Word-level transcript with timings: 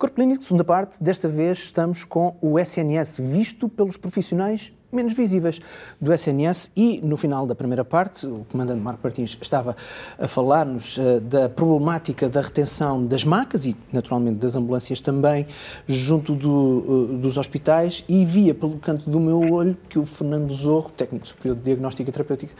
Corpo 0.00 0.16
Clínico, 0.16 0.42
segunda 0.42 0.64
parte, 0.64 0.96
desta 0.98 1.28
vez 1.28 1.58
estamos 1.58 2.04
com 2.04 2.34
o 2.40 2.58
SNS, 2.58 3.18
visto 3.18 3.68
pelos 3.68 3.98
profissionais 3.98 4.72
menos 4.90 5.12
visíveis 5.12 5.60
do 6.00 6.10
SNS 6.10 6.70
e 6.74 7.02
no 7.04 7.18
final 7.18 7.46
da 7.46 7.54
primeira 7.54 7.84
parte 7.84 8.26
o 8.26 8.46
comandante 8.50 8.80
Marco 8.80 9.00
Martins 9.04 9.36
estava 9.42 9.76
a 10.18 10.26
falar-nos 10.26 10.96
uh, 10.96 11.20
da 11.20 11.50
problemática 11.50 12.30
da 12.30 12.40
retenção 12.40 13.04
das 13.04 13.26
macas 13.26 13.66
e 13.66 13.76
naturalmente 13.92 14.38
das 14.38 14.56
ambulâncias 14.56 15.02
também 15.02 15.46
junto 15.86 16.34
do, 16.34 16.48
uh, 16.50 17.18
dos 17.18 17.36
hospitais 17.36 18.02
e 18.08 18.24
via 18.24 18.54
pelo 18.54 18.78
canto 18.78 19.10
do 19.10 19.20
meu 19.20 19.52
olho 19.52 19.76
que 19.86 19.98
o 19.98 20.06
Fernando 20.06 20.50
Zorro, 20.50 20.88
técnico 20.92 21.28
superior 21.28 21.56
de 21.56 21.62
diagnóstica 21.62 22.08
e 22.08 22.10
terapêutica, 22.10 22.54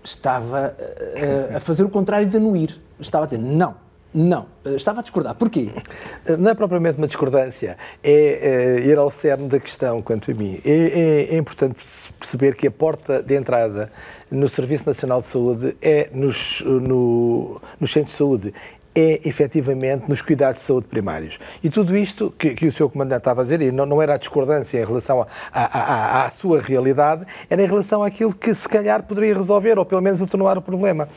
estava 0.00 0.76
uh, 0.78 1.56
a 1.56 1.58
fazer 1.58 1.82
o 1.82 1.88
contrário 1.88 2.28
de 2.28 2.36
anuir. 2.36 2.80
Estava 3.00 3.24
a 3.24 3.26
dizer, 3.26 3.42
não, 3.42 3.82
não, 4.14 4.46
eh, 4.64 4.76
estava 4.76 5.00
a 5.00 5.02
discordar. 5.02 5.34
Porquê? 5.34 5.70
Não 6.38 6.50
é 6.50 6.54
propriamente 6.54 6.98
uma 6.98 7.08
discordância, 7.08 7.76
é, 8.02 8.12
é 8.12 8.86
ir 8.86 8.96
ao 8.96 9.10
cerne 9.10 9.48
da 9.48 9.58
questão, 9.58 10.00
quanto 10.00 10.30
a 10.30 10.34
mim. 10.34 10.60
É, 10.64 10.70
é, 10.70 11.34
é, 11.34 11.36
importante 11.36 11.84
perceber 12.18 12.54
que 12.54 12.66
a 12.66 12.70
porta 12.70 13.20
de 13.20 13.34
entrada 13.34 13.90
no 14.30 14.48
Serviço 14.48 14.86
Nacional 14.86 15.20
de 15.20 15.26
Saúde 15.26 15.76
é 15.82 16.08
nos, 16.12 16.62
no, 16.64 17.60
nos 17.80 17.92
centros 17.92 18.12
de 18.12 18.18
saúde, 18.18 18.54
é 18.94 19.20
efetivamente 19.24 20.08
nos 20.08 20.22
cuidados 20.22 20.60
de 20.60 20.66
saúde 20.66 20.86
primários. 20.86 21.38
E 21.62 21.68
tudo 21.68 21.96
isto 21.96 22.32
que, 22.38 22.54
que 22.54 22.66
o 22.66 22.72
seu 22.72 22.88
comandante 22.88 23.18
estava 23.18 23.40
a 23.40 23.44
dizer, 23.44 23.60
e 23.60 23.72
não, 23.72 23.84
não 23.84 24.00
era 24.00 24.14
a 24.14 24.16
discordância 24.16 24.80
em 24.80 24.84
relação 24.84 25.26
à 25.52 26.30
sua 26.30 26.60
realidade, 26.60 27.26
era 27.50 27.60
em 27.60 27.66
relação 27.66 28.04
àquilo 28.04 28.32
que 28.32 28.54
se 28.54 28.68
calhar 28.68 29.02
poderia 29.02 29.34
resolver, 29.34 29.78
ou 29.78 29.84
pelo 29.84 30.00
menos 30.00 30.22
atenuar 30.22 30.56
o 30.56 30.62
problema. 30.62 31.08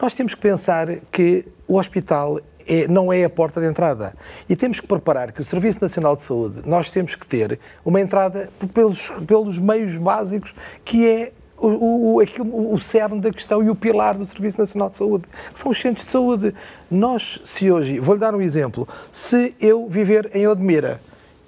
Nós 0.00 0.14
temos 0.14 0.34
que 0.34 0.40
pensar 0.40 0.88
que 1.10 1.46
o 1.66 1.78
hospital 1.78 2.38
é, 2.66 2.86
não 2.86 3.12
é 3.12 3.24
a 3.24 3.30
porta 3.30 3.60
de 3.60 3.66
entrada. 3.66 4.14
E 4.48 4.54
temos 4.54 4.80
que 4.80 4.86
preparar 4.86 5.32
que 5.32 5.40
o 5.40 5.44
Serviço 5.44 5.78
Nacional 5.80 6.16
de 6.16 6.22
Saúde, 6.22 6.62
nós 6.66 6.90
temos 6.90 7.14
que 7.14 7.26
ter 7.26 7.58
uma 7.84 8.00
entrada 8.00 8.50
pelos, 8.74 9.10
pelos 9.26 9.58
meios 9.58 9.96
básicos, 9.96 10.54
que 10.84 11.06
é 11.08 11.32
o, 11.56 12.16
o, 12.16 12.20
aquilo, 12.20 12.72
o 12.72 12.78
cerne 12.78 13.20
da 13.20 13.32
questão 13.32 13.62
e 13.62 13.70
o 13.70 13.74
pilar 13.74 14.18
do 14.18 14.26
Serviço 14.26 14.58
Nacional 14.58 14.90
de 14.90 14.96
Saúde, 14.96 15.24
que 15.52 15.58
são 15.58 15.70
os 15.70 15.80
centros 15.80 16.04
de 16.04 16.12
saúde. 16.12 16.54
Nós, 16.90 17.40
se 17.44 17.70
hoje, 17.70 17.98
vou-lhe 17.98 18.20
dar 18.20 18.34
um 18.34 18.42
exemplo, 18.42 18.86
se 19.10 19.54
eu 19.58 19.88
viver 19.88 20.30
em 20.34 20.46
Odmira 20.46 21.00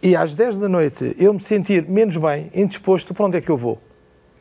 e 0.03 0.17
às 0.17 0.35
10 0.35 0.57
da 0.57 0.69
noite 0.69 1.15
eu 1.19 1.35
me 1.35 1.41
sentir 1.41 1.87
menos 1.87 2.17
bem, 2.17 2.51
indisposto, 2.55 3.13
para 3.13 3.27
onde 3.27 3.37
é 3.37 3.41
que 3.41 3.51
eu 3.51 3.57
vou? 3.57 3.79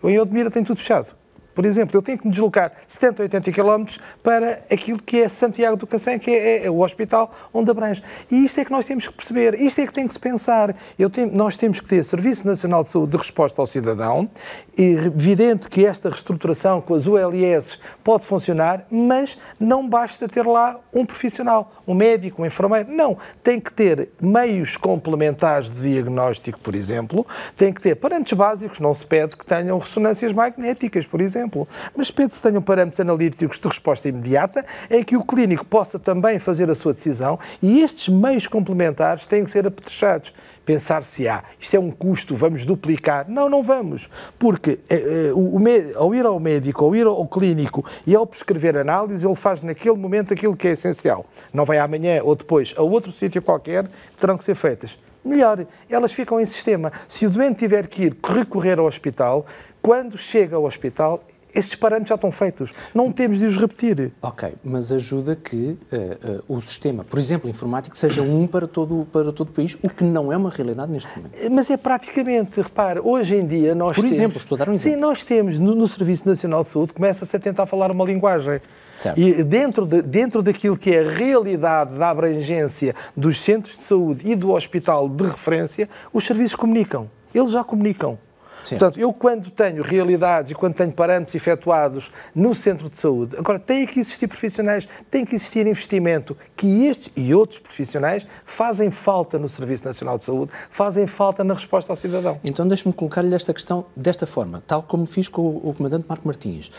Em 0.04 0.18
Odmira 0.20 0.50
tem 0.50 0.64
tudo 0.64 0.78
fechado. 0.78 1.14
Por 1.58 1.66
exemplo, 1.66 1.98
eu 1.98 2.04
tenho 2.04 2.20
que 2.20 2.26
me 2.28 2.30
deslocar 2.30 2.72
70, 2.88 3.24
80 3.24 3.52
km 3.52 3.86
para 4.22 4.62
aquilo 4.72 5.02
que 5.02 5.24
é 5.24 5.28
Santiago 5.28 5.76
do 5.76 5.88
Cacém, 5.88 6.20
que 6.20 6.30
é, 6.30 6.68
é, 6.68 6.70
o 6.70 6.82
hospital 6.82 7.34
onde 7.52 7.72
abrange. 7.72 8.04
E 8.30 8.46
isto 8.46 8.60
é 8.60 8.64
que 8.64 8.72
nós 8.72 8.86
temos 8.86 9.08
que 9.08 9.14
perceber, 9.16 9.60
isto 9.60 9.82
é 9.82 9.88
que 9.88 9.92
tem 9.92 10.06
que 10.06 10.14
se 10.14 10.20
pensar. 10.20 10.76
Tenho, 11.12 11.36
nós 11.36 11.58
temos 11.58 11.80
que 11.80 11.88
ter 11.88 12.04
Serviço 12.04 12.46
Nacional 12.46 12.84
de 12.84 12.92
Saúde 12.92 13.14
de 13.14 13.18
resposta 13.18 13.60
ao 13.60 13.66
cidadão, 13.66 14.30
e 14.78 14.92
evidente 14.92 15.68
que 15.68 15.84
esta 15.84 16.10
reestruturação 16.10 16.80
com 16.80 16.94
as 16.94 17.08
ULS 17.08 17.80
pode 18.04 18.24
funcionar, 18.24 18.86
mas 18.92 19.36
não 19.60 19.90
basta 19.90 20.28
ter 20.28 20.46
lá 20.46 20.80
um 20.94 21.08
profissional, 21.08 21.72
um 21.88 21.96
médico, 21.96 22.44
um 22.44 22.46
enfermeiro. 22.46 22.92
Não, 22.92 23.18
tem 23.42 23.60
que 23.60 23.74
ter 23.74 24.10
meios 24.22 24.78
complementares 24.78 25.72
de 25.72 25.82
diagnóstico, 25.90 26.60
por 26.60 26.76
exemplo, 26.76 27.26
tem 27.56 27.74
que 27.74 27.82
ter 27.82 27.96
parâmetros 27.96 28.34
básicos, 28.34 28.80
não 28.80 28.94
se 28.94 29.08
pede 29.08 29.36
que 29.36 29.44
tenham 29.44 29.80
ressonâncias 29.80 30.32
magnéticas, 30.32 31.08
por 31.08 31.20
exemplo 31.20 31.47
exemplo, 31.48 31.68
mas 31.96 32.12
pede-se 32.12 32.42
tenham 32.42 32.62
parâmetros 32.62 33.00
analíticos 33.00 33.58
de 33.58 33.68
resposta 33.68 34.10
imediata, 34.10 34.66
em 34.90 35.04
que 35.04 35.16
o 35.16 35.24
clínico 35.24 35.66
possa 35.66 35.98
também 35.98 36.38
fazer 36.38 36.70
a 36.70 36.76
sua 36.76 36.94
decisão 36.94 37.40
e 37.62 37.82
estes 37.82 38.10
meios 38.10 38.48
complementares 38.48 39.26
têm 39.26 39.44
que 39.44 39.50
ser 39.50 39.66
apetrechados. 39.66 40.34
Pensar-se, 40.66 41.26
ah, 41.30 41.44
isto 41.58 41.76
é 41.76 41.80
um 41.80 41.90
custo, 41.90 42.36
vamos 42.36 42.66
duplicar. 42.66 43.26
Não, 43.30 43.48
não 43.48 43.64
vamos, 43.64 44.10
porque 44.38 44.80
eh, 44.90 45.30
eh 45.30 45.34
o, 45.34 45.56
o, 45.56 45.64
ao 45.96 46.14
ir 46.14 46.26
ao 46.26 46.38
médico, 46.40 46.84
ao 46.84 46.94
ir 46.94 47.06
ao 47.08 47.26
clínico 47.26 47.86
e 48.06 48.14
ao 48.14 48.28
prescrever 48.28 48.76
análise, 48.76 49.26
ele 49.26 49.36
faz 49.36 49.62
naquele 49.62 49.96
momento 49.96 50.34
aquilo 50.34 50.58
que 50.58 50.68
é 50.68 50.72
essencial. 50.72 51.26
Não 51.54 51.64
vai 51.64 51.80
amanhã 51.80 52.22
ou 52.22 52.36
depois 52.36 52.74
a 52.76 52.82
outro 52.82 53.14
sítio 53.14 53.42
qualquer 53.42 53.86
que 53.86 54.20
terão 54.20 54.38
que 54.38 54.44
ser 54.44 54.56
feitas 54.56 55.00
melhor, 55.28 55.66
elas 55.90 56.14
ficam 56.14 56.40
em 56.40 56.46
sistema. 56.46 56.92
Se 57.08 57.26
o 57.26 57.30
doente 57.30 57.60
tiver 57.60 57.88
que 57.88 58.04
ir 58.04 58.18
recorrer 58.24 58.80
ao 58.80 58.86
hospital, 58.86 59.46
quando 59.82 60.18
chega 60.18 60.56
ao 60.56 60.64
hospital, 60.64 61.24
esses 61.58 61.76
parâmetros 61.76 62.10
já 62.10 62.16
estão 62.16 62.32
feitos. 62.32 62.72
Não 62.94 63.12
temos 63.12 63.40
de 63.40 63.46
os 63.46 63.58
repetir. 63.58 64.12
Ok, 64.22 64.54
mas 64.64 64.92
ajuda 64.92 65.36
que 65.36 65.78
uh, 65.92 66.44
uh, 66.50 66.58
o 66.58 66.62
sistema, 66.62 67.04
por 67.04 67.18
exemplo, 67.18 67.50
informático, 67.50 67.98
seja 67.98 68.22
um 68.22 68.46
para 68.46 68.68
todo, 68.68 69.08
para 69.12 69.32
todo 69.32 69.50
o 69.50 69.52
país, 69.52 69.78
o 69.82 69.90
que 69.90 70.04
não 70.04 70.32
é 70.32 70.38
uma 70.38 70.50
realidade 70.50 70.92
neste 70.92 71.10
momento. 71.16 71.38
Mas 71.52 71.70
é 71.70 71.78
praticamente, 71.78 72.62
repare, 72.62 73.00
hoje 73.04 73.36
em 73.36 73.46
dia 73.46 73.74
nós 73.74 73.96
por 73.96 74.02
temos... 74.02 74.16
Por 74.16 74.22
exemplo, 74.22 74.38
estou 74.38 74.56
a 74.56 74.60
dar 74.60 74.70
um 74.70 74.74
exemplo. 74.74 74.96
Sim, 74.96 75.02
nós 75.02 75.24
temos, 75.24 75.58
no, 75.58 75.76
no 75.76 75.88
Serviço 75.88 76.28
Nacional 76.28 76.64
de 76.64 76.70
Saúde, 76.70 76.94
começa-se 76.94 77.36
a 77.36 77.40
tentar 77.40 77.66
falar 77.66 77.92
uma 77.92 78.06
linguagem. 78.06 78.62
Certo. 78.98 79.20
E 79.20 79.44
dentro, 79.44 79.86
de, 79.86 80.02
dentro 80.02 80.42
daquilo 80.42 80.78
que 80.78 80.92
é 80.92 81.02
a 81.06 81.12
realidade 81.12 81.98
da 81.98 82.10
abrangência 82.10 82.96
dos 83.16 83.40
centros 83.40 83.78
de 83.78 83.84
saúde 83.84 84.28
e 84.30 84.36
do 84.36 84.52
hospital 84.52 85.08
de 85.08 85.24
referência, 85.24 85.88
os 86.12 86.26
serviços 86.26 86.56
comunicam. 86.56 87.10
Eles 87.34 87.52
já 87.52 87.64
comunicam. 87.64 88.18
Sim. 88.68 88.78
Portanto, 88.78 89.00
eu 89.00 89.14
quando 89.14 89.50
tenho 89.50 89.82
realidades 89.82 90.52
e 90.52 90.56
quando 90.56 90.74
tenho 90.74 90.92
parâmetros 90.92 91.36
efetuados 91.36 92.12
no 92.36 92.54
centro 92.54 92.90
de 92.90 92.98
saúde, 92.98 93.38
agora 93.38 93.58
tem 93.58 93.86
que 93.86 94.00
existir 94.00 94.28
profissionais, 94.28 94.88
tem 95.10 95.26
que 95.26 95.36
existir 95.36 95.66
investimento, 95.66 96.36
que 96.56 96.86
estes 96.86 97.10
e 97.16 97.34
outros 97.34 97.60
profissionais 97.60 98.28
fazem 98.46 98.92
falta 98.92 99.40
no 99.40 99.48
Serviço 99.48 99.86
Nacional 99.86 100.18
de 100.18 100.26
Saúde, 100.26 100.52
fazem 100.70 101.08
falta 101.08 101.46
na 101.46 101.54
resposta 101.54 101.94
ao 101.94 101.96
cidadão. 101.96 102.40
Então 102.44 102.68
deixe-me 102.68 102.94
colocar-lhe 102.94 103.34
esta 103.34 103.54
questão 103.54 103.86
desta 103.96 104.28
forma, 104.28 104.62
tal 104.68 104.84
como 104.84 105.06
fiz 105.06 105.30
com 105.30 105.44
o, 105.44 105.70
o 105.70 105.74
Comandante 105.74 106.06
Marco 106.10 106.28
Martins. 106.28 106.70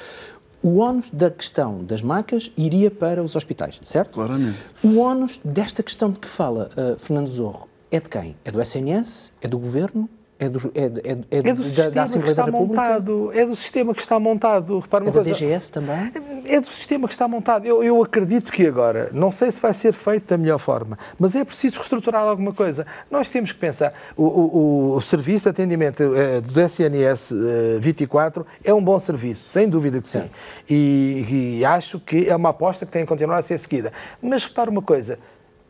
O 0.62 0.80
ónus 0.80 1.08
da 1.10 1.30
questão 1.30 1.84
das 1.84 2.02
macas 2.02 2.52
iria 2.56 2.90
para 2.90 3.22
os 3.22 3.34
hospitais, 3.34 3.80
certo? 3.84 4.14
Claramente. 4.14 4.74
O 4.82 4.98
ónus 4.98 5.40
desta 5.42 5.82
questão 5.82 6.10
de 6.10 6.18
que 6.18 6.28
fala 6.28 6.68
uh, 6.76 6.98
Fernando 6.98 7.28
Zorro 7.28 7.68
é 7.90 8.00
de 8.00 8.08
quem? 8.08 8.36
É 8.44 8.50
do 8.50 8.60
SNS? 8.60 9.32
É 9.40 9.48
do 9.48 9.58
Governo? 9.58 10.08
É 10.40 10.48
do, 10.48 10.70
é, 10.72 10.84
é, 10.84 11.18
é, 11.30 11.38
é 11.38 11.52
do 11.52 11.62
da, 11.62 11.68
sistema 11.68 11.90
da 11.90 12.02
Assembleia 12.04 12.24
que 12.24 12.30
está 12.30 12.42
da 12.44 12.50
República? 12.52 12.82
montado. 12.82 13.30
É 13.34 13.44
do 13.44 13.56
sistema 13.56 13.92
que 13.92 14.00
está 14.00 14.20
montado. 14.20 14.78
Repara 14.78 15.04
uma 15.04 15.10
é 15.10 15.12
coisa. 15.12 15.30
da 15.30 15.36
DGS 15.36 15.72
também? 15.72 16.12
É 16.46 16.60
do 16.60 16.68
sistema 16.68 17.08
que 17.08 17.14
está 17.14 17.26
montado. 17.26 17.66
Eu, 17.66 17.82
eu 17.82 18.00
acredito 18.00 18.52
que 18.52 18.64
agora, 18.64 19.10
não 19.12 19.32
sei 19.32 19.50
se 19.50 19.60
vai 19.60 19.74
ser 19.74 19.92
feito 19.92 20.28
da 20.28 20.38
melhor 20.38 20.58
forma, 20.58 20.96
mas 21.18 21.34
é 21.34 21.44
preciso 21.44 21.78
reestruturar 21.78 22.22
alguma 22.22 22.52
coisa. 22.52 22.86
Nós 23.10 23.28
temos 23.28 23.50
que 23.50 23.58
pensar. 23.58 23.92
O, 24.16 24.22
o, 24.22 24.94
o 24.96 25.00
serviço 25.00 25.44
de 25.44 25.48
atendimento 25.50 26.14
é, 26.14 26.40
do 26.40 26.60
SNS 26.60 27.34
24 27.80 28.46
é 28.62 28.72
um 28.72 28.82
bom 28.82 28.98
serviço, 28.98 29.50
sem 29.50 29.68
dúvida 29.68 30.00
que 30.00 30.08
sim. 30.08 30.20
sim. 30.20 30.30
E, 30.70 31.58
e 31.58 31.64
acho 31.64 31.98
que 31.98 32.28
é 32.28 32.36
uma 32.36 32.50
aposta 32.50 32.86
que 32.86 32.92
tem 32.92 33.02
que 33.02 33.08
continuar 33.08 33.38
a 33.38 33.42
ser 33.42 33.58
seguida. 33.58 33.92
Mas 34.22 34.44
repara 34.44 34.70
uma 34.70 34.82
coisa 34.82 35.18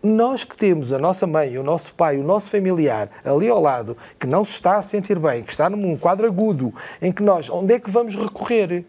nós 0.02 0.44
que 0.44 0.56
temos 0.56 0.92
a 0.92 0.98
nossa 0.98 1.26
mãe, 1.26 1.58
o 1.58 1.62
nosso 1.62 1.92
pai, 1.94 2.18
o 2.18 2.22
nosso 2.22 2.48
familiar 2.48 3.10
ali 3.24 3.48
ao 3.48 3.60
lado, 3.60 3.96
que 4.18 4.26
não 4.26 4.44
se 4.44 4.52
está 4.52 4.76
a 4.76 4.82
sentir 4.82 5.18
bem, 5.18 5.42
que 5.42 5.50
está 5.50 5.68
num 5.68 5.96
quadro 5.96 6.26
agudo, 6.26 6.72
em 7.02 7.10
que 7.10 7.22
nós, 7.22 7.50
onde 7.50 7.74
é 7.74 7.80
que 7.80 7.90
vamos 7.90 8.14
recorrer? 8.14 8.84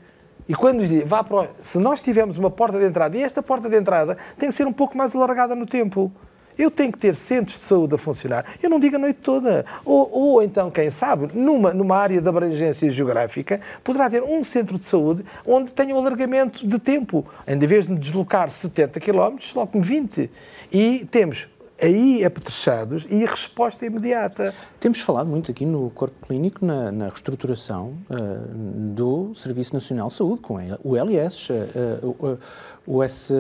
E 0.47 0.53
quando 0.55 0.85
diz, 0.85 1.07
vá 1.07 1.23
para 1.23 1.37
o... 1.37 1.47
se 1.61 1.79
nós 1.79 2.01
tivermos 2.01 2.37
uma 2.37 2.49
porta 2.49 2.79
de 2.79 2.85
entrada, 2.85 3.17
e 3.17 3.23
esta 3.23 3.41
porta 3.41 3.69
de 3.69 3.77
entrada 3.77 4.17
tem 4.37 4.49
que 4.49 4.55
ser 4.55 4.67
um 4.67 4.73
pouco 4.73 4.97
mais 4.97 5.15
alargada 5.15 5.55
no 5.55 5.65
tempo. 5.65 6.11
Eu 6.59 6.69
tenho 6.69 6.91
que 6.91 6.97
ter 6.97 7.15
centros 7.15 7.57
de 7.57 7.63
saúde 7.63 7.95
a 7.95 7.97
funcionar. 7.97 8.45
Eu 8.61 8.69
não 8.69 8.81
digo 8.81 8.97
a 8.97 8.99
noite 8.99 9.19
toda. 9.23 9.65
Ou, 9.85 10.09
ou 10.11 10.43
então, 10.43 10.69
quem 10.69 10.89
sabe, 10.89 11.29
numa, 11.33 11.73
numa 11.73 11.95
área 11.95 12.19
de 12.19 12.27
abrangência 12.27 12.89
geográfica, 12.89 13.61
poderá 13.81 14.09
ter 14.09 14.21
um 14.21 14.43
centro 14.43 14.77
de 14.77 14.85
saúde 14.85 15.23
onde 15.45 15.73
tenha 15.73 15.95
um 15.95 15.99
alargamento 15.99 16.67
de 16.67 16.77
tempo. 16.77 17.25
Em 17.47 17.57
vez 17.57 17.88
de 17.88 17.94
me 17.94 17.97
deslocar 17.97 18.51
70 18.51 19.00
km, 19.00 19.38
desloco-me 19.38 19.81
20. 19.81 20.29
E 20.69 21.07
temos 21.09 21.47
aí 21.81 22.23
apetrechados 22.23 23.05
e 23.09 23.23
a 23.23 23.29
resposta 23.29 23.85
imediata. 23.85 24.53
Temos 24.79 25.01
falado 25.01 25.27
muito 25.27 25.51
aqui 25.51 25.65
no 25.65 25.89
Corpo 25.91 26.25
Clínico 26.25 26.65
na, 26.65 26.91
na 26.91 27.05
reestruturação 27.05 27.93
uh, 28.09 28.93
do 28.93 29.33
Serviço 29.35 29.73
Nacional 29.73 30.09
de 30.09 30.13
Saúde, 30.15 30.41
com 30.41 30.55
o 30.83 30.95
LS, 30.95 31.49
uh, 31.51 32.07
uh, 32.07 32.39
o, 32.85 33.03
S, 33.03 33.33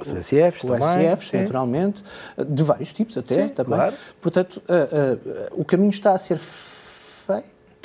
os 0.00 0.08
SFs, 0.08 0.64
o 0.64 0.74
SFs 0.74 1.32
naturalmente, 1.32 2.02
de 2.48 2.62
vários 2.62 2.92
tipos 2.92 3.16
até 3.18 3.34
Sim, 3.34 3.48
também. 3.48 3.78
Claro. 3.78 3.96
Portanto, 4.20 4.62
o 5.52 5.64
caminho 5.64 5.90
está 5.90 6.12
a 6.12 6.18
ser 6.18 6.38
feito 6.38 6.75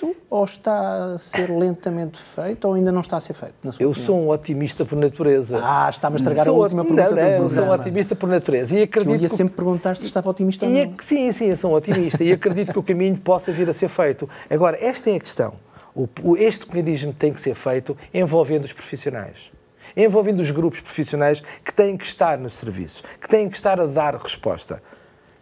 feito 0.01 0.15
ou 0.30 0.44
está 0.44 1.13
a 1.13 1.18
ser 1.19 1.50
lentamente 1.50 2.19
feito 2.19 2.68
ou 2.68 2.74
ainda 2.74 2.92
não 2.92 3.01
está 3.01 3.18
a 3.18 3.21
ser 3.21 3.33
feito? 3.33 3.53
eu 3.63 3.69
opinião? 3.69 3.94
sou 3.94 4.19
um 4.19 4.30
otimista 4.30 4.83
por 4.83 4.98
natureza. 4.98 5.59
Ah, 5.63 5.88
está-me 5.89 6.15
a 6.15 6.18
estragar 6.18 6.45
sou 6.45 6.56
a 6.56 6.63
última 6.63 6.83
pergunta 6.83 7.15
não, 7.15 7.42
não, 7.42 7.50
Sou 7.50 7.65
um 7.65 7.71
otimista 7.71 8.15
por 8.15 8.27
natureza 8.27 8.77
e 8.77 8.83
acredito 8.83 9.09
que 9.09 9.18
eu 9.18 9.21
ia 9.21 9.30
que... 9.30 9.36
sempre 9.36 9.56
perguntar 9.56 9.98
se 9.98 10.06
estava 10.06 10.30
otimista 10.30 10.65
ou 10.65 10.71
não. 10.71 10.95
Sim, 11.00 11.31
sim, 11.31 11.45
eu 11.45 11.56
sou 11.56 11.71
um 11.71 11.75
otimista 11.75 12.24
e 12.24 12.31
acredito 12.31 12.71
que 12.71 12.80
o 12.80 12.83
caminho 12.83 13.18
possa 13.18 13.51
vir 13.51 13.69
a 13.69 13.74
ser 13.74 13.89
feito. 13.89 14.27
Agora, 14.50 14.77
esta 14.83 15.09
é 15.09 15.15
a 15.15 15.19
questão. 15.19 15.53
Este 16.38 16.68
mecanismo 16.68 17.13
tem 17.13 17.33
que 17.33 17.42
ser 17.42 17.54
feito 17.54 17.95
envolvendo 18.13 18.65
os 18.65 18.74
profissionais 18.74 19.51
envolvendo 19.97 20.39
os 20.39 20.50
grupos 20.51 20.80
profissionais 20.80 21.42
que 21.65 21.74
têm 21.74 21.97
que 21.97 22.06
estar 22.06 22.38
no 22.38 22.50
serviço, 22.50 23.04
que 23.19 23.27
têm 23.27 23.50
que 23.50 23.57
estar 23.57 23.77
a 23.77 23.86
dar 23.86 24.15
resposta. 24.15 24.81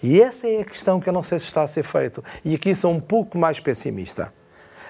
E 0.02 0.20
essa 0.20 0.48
é 0.48 0.62
a 0.62 0.66
questão 0.66 1.00
que 1.00 1.08
eu 1.08 1.14
não 1.14 1.22
sei 1.22 1.38
se 1.38 1.46
está 1.46 1.62
a 1.62 1.68
ser 1.68 1.84
feito. 1.84 2.24
E 2.44 2.56
aqui 2.56 2.74
sou 2.74 2.92
um 2.92 3.00
pouco 3.00 3.38
mais 3.38 3.60
pessimista. 3.60 4.34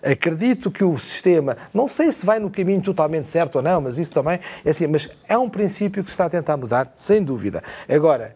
Acredito 0.03 0.71
que 0.71 0.83
o 0.83 0.97
sistema, 0.97 1.57
não 1.73 1.87
sei 1.87 2.11
se 2.11 2.25
vai 2.25 2.39
no 2.39 2.49
caminho 2.49 2.81
totalmente 2.81 3.29
certo 3.29 3.57
ou 3.57 3.61
não, 3.61 3.81
mas 3.81 3.97
isso 3.97 4.11
também 4.11 4.39
é 4.63 4.69
assim, 4.69 4.87
mas 4.87 5.09
é 5.27 5.37
um 5.37 5.49
princípio 5.49 6.03
que 6.03 6.09
se 6.09 6.13
está 6.13 6.25
a 6.25 6.29
tentar 6.29 6.57
mudar, 6.57 6.91
sem 6.95 7.23
dúvida. 7.23 7.63
Agora, 7.87 8.35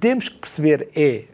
temos 0.00 0.28
que 0.28 0.38
perceber 0.38 0.88
é 0.94 1.24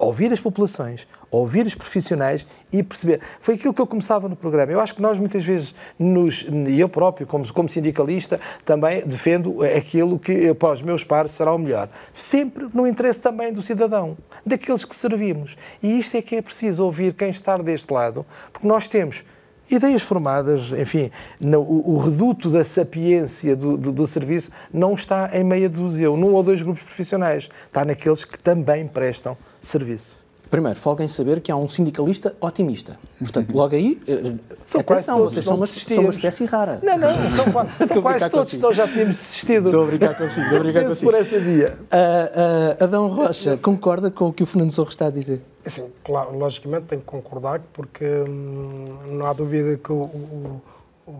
ouvir 0.00 0.32
as 0.32 0.40
populações, 0.40 1.06
ouvir 1.30 1.66
os 1.66 1.74
profissionais 1.74 2.46
e 2.72 2.82
perceber. 2.82 3.20
Foi 3.40 3.54
aquilo 3.54 3.74
que 3.74 3.80
eu 3.80 3.86
começava 3.86 4.28
no 4.28 4.34
programa. 4.34 4.72
Eu 4.72 4.80
acho 4.80 4.94
que 4.94 5.02
nós 5.02 5.18
muitas 5.18 5.44
vezes, 5.44 5.74
nos, 5.98 6.46
eu 6.66 6.88
próprio, 6.88 7.26
como, 7.26 7.52
como 7.52 7.68
sindicalista, 7.68 8.40
também 8.64 9.02
defendo 9.06 9.62
aquilo 9.62 10.18
que 10.18 10.52
para 10.54 10.72
os 10.72 10.82
meus 10.82 11.04
pares 11.04 11.32
será 11.32 11.52
o 11.52 11.58
melhor. 11.58 11.88
Sempre 12.14 12.66
no 12.72 12.86
interesse 12.86 13.20
também 13.20 13.52
do 13.52 13.62
cidadão, 13.62 14.16
daqueles 14.44 14.84
que 14.84 14.96
servimos. 14.96 15.56
E 15.82 15.98
isto 15.98 16.16
é 16.16 16.22
que 16.22 16.36
é 16.36 16.42
preciso 16.42 16.82
ouvir 16.84 17.12
quem 17.12 17.28
está 17.28 17.58
deste 17.58 17.92
lado, 17.92 18.24
porque 18.52 18.66
nós 18.66 18.88
temos 18.88 19.22
ideias 19.70 20.02
formadas, 20.02 20.72
enfim, 20.72 21.12
o, 21.40 21.92
o, 21.92 21.98
reduto 21.98 22.50
da 22.50 22.64
sapiência 22.64 23.54
do, 23.54 23.76
do, 23.76 23.92
do, 23.92 24.06
serviço 24.06 24.50
não 24.72 24.94
está 24.94 25.30
em 25.32 25.44
meia 25.44 25.68
dúzia, 25.68 26.08
num 26.08 26.32
ou 26.32 26.42
dois 26.42 26.60
grupos 26.60 26.82
profissionais, 26.82 27.48
está 27.66 27.84
naqueles 27.84 28.24
que 28.24 28.36
também 28.38 28.88
prestam 28.88 29.36
serviço. 29.60 30.20
Primeiro, 30.50 30.76
folga 30.76 31.04
em 31.04 31.08
saber 31.08 31.40
que 31.40 31.52
há 31.52 31.56
um 31.56 31.68
sindicalista 31.68 32.34
otimista. 32.40 32.98
Portanto, 33.20 33.54
logo 33.54 33.72
aí, 33.72 34.02
eh, 34.08 34.34
são 34.64 34.80
atenção, 34.80 35.18
todos, 35.18 35.34
vocês 35.34 35.44
são 35.44 35.54
uma, 35.54 35.66
são 35.66 36.00
uma 36.00 36.10
espécie 36.10 36.44
rara. 36.44 36.80
Não, 36.82 36.98
não, 36.98 37.36
são, 37.36 37.86
são 37.86 38.02
quase 38.02 38.28
todos, 38.28 38.58
nós 38.58 38.76
já 38.76 38.88
tínhamos 38.88 39.14
desistido. 39.14 39.68
Estou 39.68 39.84
a 39.84 39.86
brincar 39.86 40.18
consigo, 40.18 40.42
estou 40.42 40.58
a 40.58 40.62
brincar 40.62 40.84
consigo. 40.86 41.10
por 41.12 41.20
essa 41.20 41.38
via. 41.38 41.78
Uh, 41.82 42.80
uh, 42.80 42.84
Adão 42.84 43.06
Rocha, 43.06 43.56
concorda 43.58 44.10
com 44.10 44.26
o 44.26 44.32
que 44.32 44.42
o 44.42 44.46
Fernando 44.46 44.72
Sorro 44.72 44.88
está 44.88 45.06
a 45.06 45.10
dizer? 45.10 45.40
Sim, 45.64 45.84
claro, 46.02 46.36
logicamente 46.36 46.86
tenho 46.86 47.00
que 47.00 47.06
concordar, 47.06 47.60
porque 47.72 48.04
hum, 48.04 48.98
não 49.06 49.26
há 49.26 49.32
dúvida 49.32 49.76
que 49.76 49.92
o, 49.92 50.02
o, 50.02 50.62
o, 51.06 51.12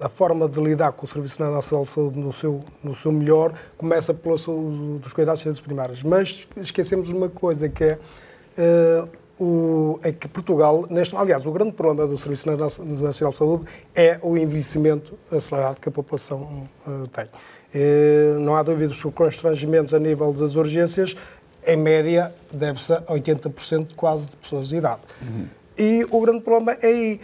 a 0.00 0.08
forma 0.08 0.48
de 0.48 0.60
lidar 0.60 0.92
com 0.92 1.04
o 1.04 1.08
Serviço 1.08 1.40
Nacional 1.42 1.84
de 1.84 1.90
Saúde 1.90 2.18
no 2.18 2.32
seu, 2.32 2.60
no 2.82 2.94
seu 2.94 3.10
melhor 3.10 3.52
começa 3.76 4.14
pela 4.14 4.38
saúde 4.38 4.98
dos 4.98 5.12
cuidados 5.12 5.40
de 5.40 5.44
saúde 5.44 5.62
primários. 5.62 6.02
Mas 6.02 6.46
esquecemos 6.56 7.08
uma 7.10 7.28
coisa, 7.28 7.68
que 7.68 7.84
é 7.84 7.98
Uh, 8.58 9.08
o, 9.40 10.00
é 10.02 10.10
que 10.10 10.26
Portugal, 10.26 10.84
neste, 10.90 11.14
aliás, 11.14 11.46
o 11.46 11.52
grande 11.52 11.70
problema 11.70 12.08
do 12.08 12.18
Serviço 12.18 12.48
Nacional 12.48 13.30
de 13.30 13.36
Saúde 13.36 13.66
é 13.94 14.18
o 14.20 14.36
envelhecimento 14.36 15.16
acelerado 15.30 15.80
que 15.80 15.88
a 15.88 15.92
população 15.92 16.68
uh, 16.84 17.06
tem. 17.06 17.24
Uh, 17.24 18.40
não 18.40 18.56
há 18.56 18.64
dúvida 18.64 18.92
que 18.92 19.06
os 19.06 19.14
constrangimentos 19.14 19.94
a 19.94 20.00
nível 20.00 20.32
das 20.32 20.56
urgências, 20.56 21.14
em 21.64 21.76
média, 21.76 22.34
deve-se 22.52 22.92
a 22.92 23.02
80% 23.02 23.94
quase 23.94 24.26
de 24.26 24.36
pessoas 24.36 24.70
de 24.70 24.76
idade. 24.76 25.02
Uhum. 25.22 25.46
E 25.78 26.04
o 26.10 26.20
grande 26.20 26.40
problema 26.40 26.76
é 26.82 26.86
aí 26.88 27.20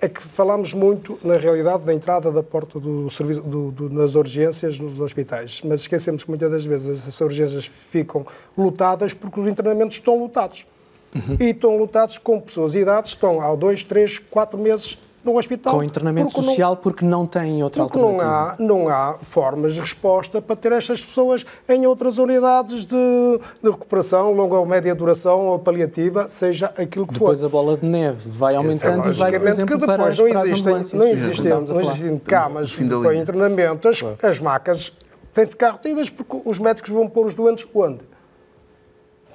é 0.00 0.08
que 0.08 0.22
falamos 0.22 0.74
muito, 0.74 1.18
na 1.24 1.36
realidade, 1.36 1.84
da 1.84 1.94
entrada 1.94 2.30
da 2.30 2.42
porta 2.42 2.78
do 2.78 3.08
serviço, 3.10 3.42
do, 3.42 3.70
do, 3.70 3.90
nas 3.90 4.14
urgências 4.14 4.78
nos 4.78 4.98
hospitais, 5.00 5.62
mas 5.64 5.80
esquecemos 5.80 6.24
que 6.24 6.30
muitas 6.30 6.50
das 6.50 6.64
vezes 6.64 6.88
essas 6.88 7.20
urgências 7.20 7.64
ficam 7.64 8.26
lotadas 8.56 9.14
porque 9.14 9.40
os 9.40 9.48
internamentos 9.48 9.96
estão 9.96 10.18
lotados. 10.18 10.66
Uhum. 11.14 11.36
E 11.40 11.50
estão 11.50 11.76
lutados 11.78 12.18
com 12.18 12.40
pessoas 12.40 12.72
de 12.72 12.80
idade, 12.80 13.08
estão 13.08 13.40
há 13.40 13.54
dois, 13.54 13.84
três, 13.84 14.18
quatro 14.18 14.58
meses 14.58 14.98
no 15.24 15.38
hospital. 15.38 15.74
Com 15.74 15.82
internamento 15.82 16.32
porque 16.32 16.46
social 16.46 16.70
não, 16.70 16.76
porque 16.76 17.04
não 17.04 17.26
têm 17.26 17.62
outra 17.62 17.82
porque 17.82 17.98
alternativa. 17.98 18.56
Não 18.58 18.76
há, 18.82 18.84
não 18.84 18.88
há 18.88 19.18
formas 19.22 19.74
de 19.74 19.80
resposta 19.80 20.42
para 20.42 20.54
ter 20.54 20.72
estas 20.72 21.04
pessoas 21.04 21.44
em 21.68 21.86
outras 21.86 22.18
unidades 22.18 22.84
de, 22.84 23.40
de 23.62 23.70
recuperação, 23.70 24.32
longa 24.32 24.58
ou 24.58 24.66
média 24.66 24.94
duração 24.94 25.46
ou 25.46 25.58
paliativa, 25.58 26.28
seja 26.28 26.66
aquilo 26.76 27.06
que 27.06 27.14
depois 27.14 27.40
for. 27.40 27.44
Depois 27.44 27.44
a 27.44 27.48
bola 27.48 27.76
de 27.76 27.86
neve 27.86 28.28
vai 28.30 28.54
aumentando 28.54 29.08
é, 29.08 29.10
e 29.10 29.12
vai, 29.12 29.38
por 29.38 29.48
exemplo, 29.48 29.74
que 29.74 29.86
depois 29.86 29.96
para 29.96 30.10
as, 30.10 30.18
não 30.18 30.28
existem, 30.28 30.72
não 30.92 31.06
existem, 31.06 31.52
não 31.52 31.80
existem 31.80 32.18
camas 32.18 32.74
para 32.74 33.16
internamento. 33.16 33.88
As, 33.88 34.02
as 34.22 34.40
macas 34.40 34.92
têm 35.32 35.44
de 35.44 35.50
ficar 35.50 35.72
retidas 35.72 36.10
porque 36.10 36.40
os 36.44 36.58
médicos 36.58 36.90
vão 36.90 37.08
pôr 37.08 37.26
os 37.26 37.34
doentes 37.34 37.66
onde? 37.74 38.13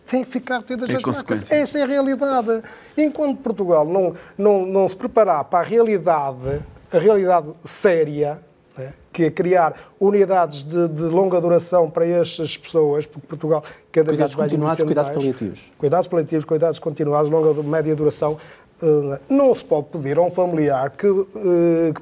Têm 0.10 0.24
que 0.24 0.32
ficar 0.32 0.64
todas 0.64 0.90
as 0.90 1.04
marcas. 1.04 1.52
Essa 1.52 1.80
é 1.80 1.84
a 1.84 1.86
realidade. 1.86 2.64
Enquanto 2.98 3.38
Portugal 3.38 3.86
não, 3.86 4.16
não, 4.38 4.66
não 4.66 4.90
se 4.90 4.96
preparar 4.96 5.46
para 5.46 5.60
a 5.60 5.64
realidade, 5.64 6.62
a 6.92 6.98
realidade 6.98 7.48
séria, 7.60 8.42
né, 8.76 8.94
que 9.14 9.26
é 9.26 9.32
criar 9.32 9.76
unidades 10.00 10.64
de, 10.64 10.88
de, 10.88 11.04
longa 11.04 11.40
duração 11.40 11.90
para 11.90 12.06
estas 12.06 12.58
pessoas, 12.58 13.06
porque 13.06 13.28
Portugal 13.28 13.64
cada 13.92 14.10
cuidados 14.10 14.36
vez 14.36 14.38
mais 14.38 14.52
continuados, 14.52 14.84
cuidados 14.84 15.12
mais, 15.12 15.20
paliativos. 15.20 15.72
Cuidados 15.78 16.08
paliativos, 16.08 16.46
cuidados 16.46 16.80
continuados, 16.80 17.32
longa 17.32 17.62
média 17.62 17.96
duração. 17.96 18.38
Eh, 18.82 19.20
não 19.30 19.54
se 19.54 19.64
pode 19.64 19.88
pedir 19.88 20.18
a 20.18 20.22
um 20.22 20.32
familiar 20.32 20.90
que, 20.92 21.08
eh, 21.08 21.94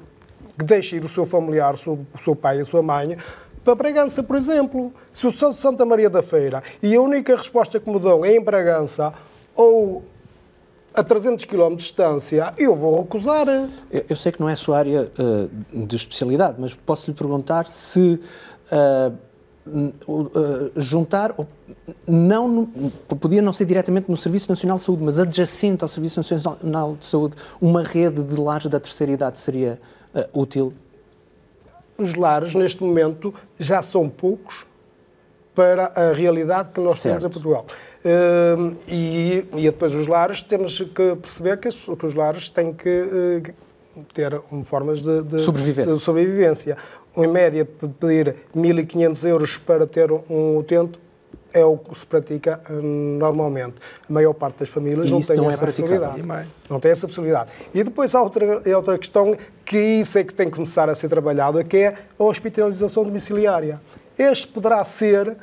que 0.57 0.63
deixe 0.63 0.95
ir 0.95 1.04
o 1.04 1.09
seu 1.09 1.25
familiar, 1.25 1.74
o 1.74 1.77
seu, 1.77 1.94
o 2.13 2.21
seu 2.21 2.36
pai, 2.36 2.59
a 2.59 2.65
sua 2.65 2.81
mãe, 2.81 3.18
para 3.68 3.75
Bragança, 3.75 4.24
por 4.24 4.38
exemplo, 4.38 4.94
se 5.12 5.28
o 5.28 5.31
sou 5.31 5.50
de 5.50 5.58
Santa 5.58 5.84
Maria 5.84 6.10
da 6.10 6.24
Feira 6.24 6.64
e 6.81 6.96
a 6.96 7.02
única 7.02 7.36
resposta 7.36 7.78
que 7.81 7.90
me 7.90 8.00
dão 8.00 8.24
é 8.24 8.34
em 8.34 8.42
Bragança 8.42 9.14
ou 9.54 10.06
a 10.94 11.04
300 11.04 11.44
km 11.44 11.72
de 11.72 11.75
distância, 11.75 12.54
eu 12.58 12.74
vou 12.74 13.02
recusar. 13.02 13.46
Eu, 13.92 14.06
eu 14.08 14.16
sei 14.16 14.31
que 14.31 14.40
não 14.40 14.48
é 14.48 14.54
a 14.54 14.56
sua 14.56 14.78
área 14.78 15.12
uh, 15.19 15.86
de 15.86 15.98
especialidade, 15.98 16.56
mas 16.58 16.75
posso 16.75 17.12
lhe 17.12 17.18
perguntar 17.18 17.68
se 17.68 18.22
uh, 18.72 19.14
uh, 20.08 20.72
juntar, 20.78 21.36
não, 22.08 22.66
podia 23.19 23.42
não 23.42 23.52
ser 23.52 23.66
diretamente 23.66 24.10
no 24.10 24.16
Serviço 24.16 24.50
Nacional 24.50 24.78
de 24.78 24.86
Saúde, 24.86 25.04
mas 25.04 25.19
adjacente 25.19 25.84
ao 25.84 25.90
Serviço 25.90 26.22
Nacional 26.22 26.96
de 26.98 27.06
Saúde, 27.06 27.36
uma 27.60 27.84
rede 27.84 28.24
de 28.24 28.40
lares 28.40 28.68
da 28.68 28.80
terceira 28.80 29.12
idade 29.12 29.38
seria 29.38 29.78
útil? 30.34 30.74
Os 31.98 32.16
lares, 32.16 32.54
neste 32.56 32.84
momento, 32.84 33.34
já 33.58 33.82
são 33.82 34.08
poucos 34.10 34.66
para 35.54 35.92
a 35.96 36.14
realidade 36.14 36.70
que 36.72 36.80
nós 36.80 37.00
certo. 37.00 37.22
temos 37.22 37.24
em 37.24 37.34
Portugal. 37.34 37.66
Uh, 38.06 38.78
e, 38.88 39.46
e 39.56 39.64
depois 39.64 39.94
os 39.96 40.08
lares, 40.08 40.42
temos 40.42 40.78
que 40.80 41.16
perceber 41.16 41.58
que, 41.58 41.70
que 41.70 42.06
os 42.06 42.14
lares 42.14 42.48
têm 42.48 42.72
que 42.72 42.88
uh, 42.90 44.04
ter 44.14 44.40
formas 44.64 45.02
de, 45.02 45.24
de, 45.24 45.38
de, 45.96 46.00
sobrevivência. 46.00 46.78
Em 47.16 47.28
média, 47.28 47.66
pedir 47.66 48.36
1.500 48.56 49.28
euros 49.28 49.57
para 49.57 49.88
ter 49.88 50.12
um 50.12 50.57
utente 50.57 51.00
é 51.54 51.63
o 51.63 51.77
que 51.77 51.97
se 51.97 52.06
pratica 52.06 52.61
hum, 52.69 53.18
normalmente. 53.19 53.75
A 54.09 54.13
maior 54.13 54.33
parte 54.33 54.59
das 54.59 54.69
famílias 54.69 55.07
e 55.07 55.11
não 55.11 55.21
tem 55.21 55.37
não 55.37 55.49
essa 55.49 55.63
é 55.63 55.68
possibilidade. 55.68 56.21
Não 56.69 56.80
tem 56.80 56.92
essa 56.92 57.07
possibilidade. 57.07 57.49
E 57.73 57.83
depois 57.83 58.13
há 58.13 58.21
outra, 58.21 58.61
é 58.66 58.75
outra 58.75 58.97
questão 58.97 59.35
que 59.66 59.77
isso 59.77 60.18
é 60.18 60.23
que 60.23 60.33
tem 60.33 60.47
que 60.49 60.56
começar 60.56 60.89
a 60.89 60.95
ser 60.95 61.09
trabalhado, 61.09 61.63
que 61.63 61.77
é 61.77 61.95
a 62.18 62.23
hospitalização 62.23 63.04
domiciliária. 63.04 63.81
Este 64.18 64.47
poderá 64.47 64.83
ser 64.83 65.37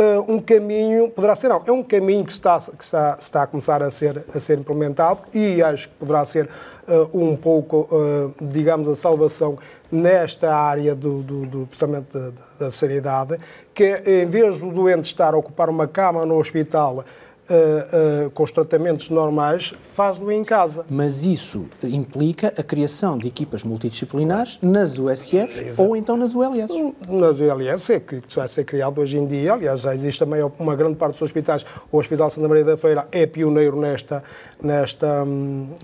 uh, 0.00 0.32
um 0.32 0.40
caminho, 0.40 1.10
poderá 1.10 1.36
ser 1.36 1.48
não, 1.48 1.62
é 1.66 1.70
um 1.70 1.82
caminho 1.82 2.24
que 2.24 2.32
está, 2.32 2.58
que 2.58 2.82
está, 2.82 3.16
está 3.20 3.42
a 3.42 3.46
começar 3.46 3.82
a 3.82 3.90
ser, 3.90 4.24
a 4.34 4.40
ser 4.40 4.58
implementado 4.58 5.22
e 5.34 5.62
acho 5.62 5.88
que 5.88 5.94
poderá 5.96 6.24
ser 6.24 6.48
uh, 6.88 7.10
um 7.12 7.36
pouco, 7.36 7.88
uh, 7.90 8.34
digamos, 8.40 8.88
a 8.88 8.94
salvação 8.94 9.58
nesta 9.92 10.54
área 10.54 10.94
do, 10.94 11.22
do, 11.22 11.46
do 11.46 11.68
da, 12.12 12.32
da 12.58 12.70
sanidade, 12.70 13.38
que 13.74 14.02
em 14.06 14.26
vez 14.26 14.60
do 14.60 14.70
doente 14.70 15.04
estar 15.04 15.34
a 15.34 15.36
ocupar 15.36 15.68
uma 15.68 15.86
cama 15.86 16.24
no 16.24 16.38
hospital 16.38 17.04
uh, 17.50 18.26
uh, 18.26 18.30
com 18.30 18.42
os 18.42 18.50
tratamentos 18.50 19.10
normais, 19.10 19.74
faz-lo 19.80 20.30
em 20.30 20.44
casa. 20.44 20.84
Mas 20.88 21.24
isso 21.24 21.66
implica 21.82 22.54
a 22.56 22.62
criação 22.62 23.18
de 23.18 23.26
equipas 23.26 23.64
multidisciplinares 23.64 24.58
nas 24.62 24.98
USFs 24.98 25.60
Exato. 25.60 25.88
ou 25.88 25.96
então 25.96 26.16
nas 26.16 26.34
ULS? 26.34 26.70
Nas 27.08 27.40
ULS, 27.40 27.90
é 27.90 28.00
que 28.00 28.22
vai 28.34 28.48
ser 28.48 28.64
criado 28.64 29.00
hoje 29.00 29.18
em 29.18 29.26
dia. 29.26 29.52
Aliás, 29.54 29.80
já 29.80 29.94
existe 29.94 30.18
também 30.18 30.42
uma 30.58 30.76
grande 30.76 30.96
parte 30.96 31.12
dos 31.12 31.22
hospitais. 31.22 31.64
O 31.90 31.98
Hospital 31.98 32.30
Santa 32.30 32.48
Maria 32.48 32.64
da 32.64 32.76
Feira 32.76 33.06
é 33.10 33.26
pioneiro 33.26 33.78
nesta, 33.78 34.22
nesta, 34.62 35.24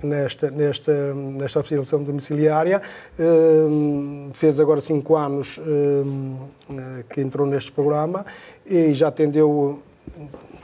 nesta, 0.03 0.51
nesta, 0.51 1.15
nesta 1.15 1.59
hospitalização 1.59 2.03
domiciliária. 2.03 2.81
Uh, 3.19 4.31
fez 4.33 4.61
agora 4.61 4.81
cinco 4.81 5.17
anos 5.17 5.59
que 7.11 7.21
entrou 7.21 7.47
neste 7.47 7.73
programa 7.73 8.25
e 8.65 8.93
já 8.93 9.09
atendeu 9.09 9.81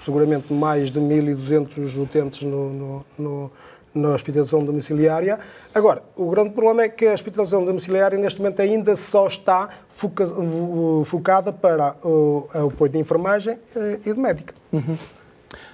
seguramente 0.04 0.52
mais 0.52 0.90
de 0.90 1.00
1.200 1.00 2.02
utentes 2.02 2.42
no, 2.42 2.70
no, 2.72 3.04
no, 3.18 3.52
na 3.94 4.10
hospitalização 4.10 4.64
domiciliária. 4.64 5.38
Agora, 5.74 6.02
o 6.16 6.30
grande 6.30 6.50
problema 6.50 6.82
é 6.82 6.88
que 6.88 7.06
a 7.06 7.12
hospitalização 7.12 7.64
domiciliária 7.64 8.18
neste 8.18 8.40
momento 8.40 8.60
ainda 8.60 8.96
só 8.96 9.26
está 9.26 9.68
foca, 9.88 10.26
focada 11.04 11.52
para 11.52 11.96
o, 12.04 12.48
apoio 12.52 12.90
de 12.90 12.98
enfermagem 12.98 13.58
eh, 13.76 14.00
e 14.06 14.12
de 14.12 14.20
médica. 14.20 14.54
Uhum. 14.72 14.96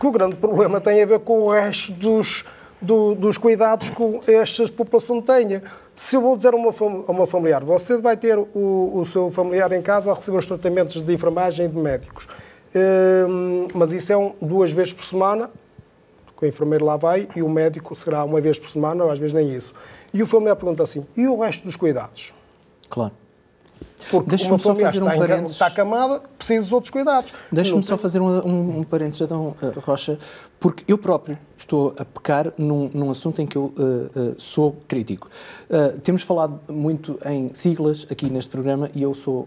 Que 0.01 0.07
o 0.07 0.11
grande 0.11 0.37
problema 0.37 0.81
tem 0.81 1.03
a 1.03 1.07
ver 1.07 1.21
com 1.21 1.41
o 1.43 1.51
resto 1.51 1.93
dos, 1.93 2.45
do, 2.81 3.15
dos 3.15 3.39
cuidados 3.39 3.91
que 3.91 4.33
esta 4.33 4.67
população 4.69 5.21
tenha. 5.23 5.63
Se 5.95 6.17
eu 6.17 6.21
vou 6.21 6.37
dizer 6.37 6.55
a 6.55 6.57
uma, 6.57 6.71
a 6.71 7.11
uma 7.11 7.27
familiar, 7.27 7.65
você 7.65 7.97
vai 7.97 8.17
ter 8.17 8.39
o, 8.39 8.47
o 8.55 9.07
seu 9.07 9.31
familiar 9.31 9.73
em 9.73 9.83
casa 9.83 10.13
a 10.13 10.15
receber 10.15 10.39
os 10.39 10.47
tratamentos 10.47 11.01
de 11.01 11.13
enfermagem 11.13 11.67
e 11.67 11.69
de 11.69 11.77
médicos 11.77 12.29
mas 13.75 13.93
isso 13.93 14.13
é 14.13 14.17
um, 14.17 14.35
duas 14.41 14.73
vezes 14.73 14.93
por 14.93 15.05
semana, 15.05 15.51
que 16.37 16.45
o 16.45 16.49
enfermeiro 16.49 16.85
lá 16.85 16.97
vai 16.97 17.29
e 17.35 17.43
o 17.43 17.49
médico 17.49 17.95
será 17.95 18.23
uma 18.25 18.41
vez 18.41 18.59
por 18.59 18.69
semana, 18.69 19.05
ou 19.05 19.11
às 19.11 19.19
vezes 19.19 19.33
nem 19.33 19.55
isso. 19.55 19.75
E 20.13 20.23
o 20.23 20.27
familiar 20.27 20.57
pergunta 20.57 20.83
assim: 20.83 21.07
e 21.17 21.27
o 21.27 21.41
resto 21.41 21.65
dos 21.65 21.77
cuidados? 21.77 22.33
Claro. 22.89 23.13
Porque 24.11 24.37
uma 24.47 24.59
familiar 24.59 24.95
está, 24.95 25.05
um 25.05 25.19
parênteses... 25.19 25.53
está 25.53 25.67
acamada, 25.67 26.23
precisa 26.37 26.67
de 26.67 26.75
outros 26.75 26.91
cuidados. 26.91 27.33
Deixa-me 27.51 27.83
só 27.83 27.97
fazer 27.97 28.21
um, 28.21 28.29
um, 28.29 28.79
um 28.81 28.85
parênteses, 28.85 29.23
Adão 29.23 29.55
uh, 29.63 29.81
Rocha, 29.81 30.19
porque 30.61 30.85
eu 30.89 30.99
próprio 30.99 31.39
estou 31.57 31.95
a 31.99 32.05
pecar 32.05 32.53
num, 32.57 32.91
num 32.93 33.11
assunto 33.11 33.41
em 33.43 33.47
que 33.47 33.57
eu 33.57 33.73
uh, 33.77 34.21
uh, 34.21 34.41
sou 34.41 34.77
crítico. 34.87 35.29
Temos 36.03 36.23
falado 36.23 36.61
muito 36.67 37.19
em 37.27 37.51
siglas 37.53 38.07
aqui 38.11 38.31
neste 38.31 38.49
programa 38.49 38.91
e 38.95 39.03
eu 39.03 39.13
sou 39.13 39.47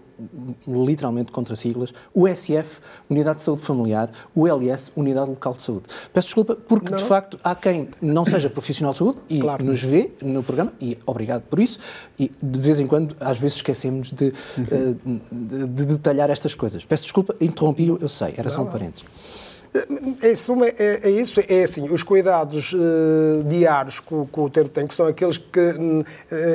literalmente 0.67 1.31
contra 1.31 1.55
siglas. 1.55 1.93
O 2.13 2.27
SF, 2.27 2.79
Unidade 3.09 3.37
de 3.37 3.43
Saúde 3.43 3.61
Familiar, 3.61 4.11
o 4.35 4.47
LS, 4.47 4.91
Unidade 4.95 5.29
Local 5.29 5.53
de 5.53 5.61
Saúde. 5.61 5.83
Peço 6.13 6.27
desculpa 6.27 6.55
porque, 6.55 6.91
não. 6.91 6.97
de 6.97 7.03
facto, 7.03 7.39
há 7.43 7.55
quem 7.55 7.89
não 8.01 8.25
seja 8.25 8.49
profissional 8.49 8.91
de 8.91 8.99
saúde 8.99 9.17
e 9.29 9.39
claro. 9.39 9.63
nos 9.63 9.81
vê 9.81 10.11
no 10.21 10.43
programa, 10.43 10.73
e 10.79 10.97
obrigado 11.05 11.43
por 11.43 11.59
isso, 11.59 11.79
e 12.19 12.31
de 12.41 12.59
vez 12.59 12.79
em 12.79 12.87
quando, 12.87 13.15
às 13.19 13.37
vezes, 13.39 13.57
esquecemos 13.57 14.11
de. 14.11 14.33
De, 14.57 15.65
de 15.67 15.85
detalhar 15.85 16.29
estas 16.29 16.55
coisas. 16.55 16.83
Peço 16.85 17.03
desculpa, 17.03 17.35
interrompi-o, 17.39 17.97
eu 18.01 18.09
sei, 18.09 18.33
era 18.37 18.49
só 18.49 18.61
um 18.61 18.65
parênteses. 18.65 19.03
É, 19.73 20.27
é, 20.27 21.07
é, 21.07 21.09
isso, 21.09 21.39
é 21.47 21.63
assim, 21.63 21.87
os 21.89 22.03
cuidados 22.03 22.73
uh, 22.73 23.43
diários 23.45 24.01
que, 24.01 24.07
que, 24.07 24.39
o 24.39 24.49
tempo 24.49 24.67
tem, 24.67 24.85
que 24.85 24.93
são 24.93 25.07
aqueles 25.07 25.37
que, 25.37 25.59
uh, 25.59 26.05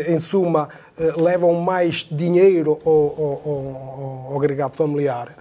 em 0.06 0.18
suma, 0.18 0.68
uh, 0.98 1.22
levam 1.22 1.54
mais 1.54 2.06
dinheiro 2.10 2.78
ao, 2.84 2.92
ao, 2.92 4.30
ao 4.30 4.36
agregado 4.36 4.76
familiar, 4.76 5.34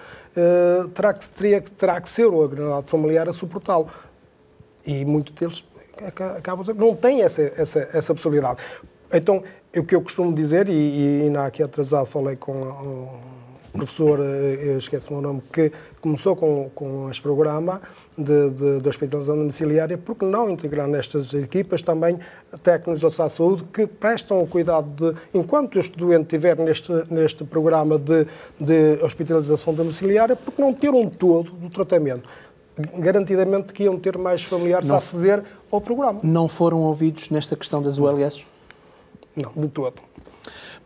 terá, 0.93 1.13
que, 1.13 1.29
teria, 1.31 1.61
terá 1.61 1.99
que 1.99 2.09
ser 2.09 2.25
o 2.25 2.43
agregado 2.43 2.87
familiar 2.87 3.27
a 3.27 3.33
suportá-lo. 3.33 3.89
E 4.85 5.03
muitos 5.03 5.33
deles 5.33 5.63
acabam 6.37 6.65
não 6.75 6.95
têm 6.95 7.21
essa, 7.21 7.41
essa, 7.57 7.89
essa 7.93 8.13
possibilidade. 8.13 8.61
Então, 9.13 9.43
o 9.77 9.83
que 9.83 9.95
eu 9.95 10.01
costumo 10.01 10.33
dizer, 10.33 10.69
e, 10.69 10.71
e 10.71 11.21
ainda 11.23 11.45
aqui 11.45 11.61
atrasado 11.61 12.05
falei 12.05 12.35
com 12.35 12.53
professor, 13.75 14.19
eh, 14.21 14.77
esquece-me 14.77 15.19
o 15.19 15.21
nome, 15.21 15.43
que 15.51 15.71
começou 16.01 16.35
com, 16.35 16.69
com 16.73 17.09
este 17.09 17.21
programa 17.21 17.81
de, 18.17 18.49
de, 18.51 18.81
de 18.81 18.89
hospitalização 18.89 19.37
domiciliária, 19.37 19.97
porque 19.97 20.25
não 20.25 20.49
integrar 20.49 20.87
nestas 20.87 21.33
equipas 21.33 21.81
também 21.81 22.17
técnicos 22.63 23.01
da 23.01 23.29
saúde 23.29 23.63
que 23.65 23.85
prestam 23.85 24.39
o 24.39 24.47
cuidado 24.47 24.91
de, 24.91 25.17
enquanto 25.33 25.77
este 25.77 25.97
doente 25.97 26.23
estiver 26.23 26.57
neste, 26.57 26.91
neste 27.11 27.43
programa 27.43 27.99
de, 27.99 28.25
de 28.59 29.03
hospitalização 29.03 29.73
domiciliária, 29.73 30.35
porque 30.35 30.61
não 30.61 30.73
ter 30.73 30.89
um 30.89 31.09
todo 31.09 31.51
do 31.51 31.69
tratamento 31.69 32.27
garantidamente 32.97 33.71
que 33.71 33.83
iam 33.83 33.97
ter 33.97 34.17
mais 34.17 34.43
familiares 34.43 34.89
não, 34.89 34.95
a 34.95 34.97
aceder 34.97 35.41
ao 35.71 35.79
programa. 35.79 36.19
Não 36.21 36.49
foram 36.49 36.81
ouvidos 36.81 37.29
nesta 37.29 37.55
questão 37.55 37.81
das 37.81 37.97
ULS? 37.97 38.45
Não, 39.35 39.51
de 39.61 39.69
todo. 39.69 40.01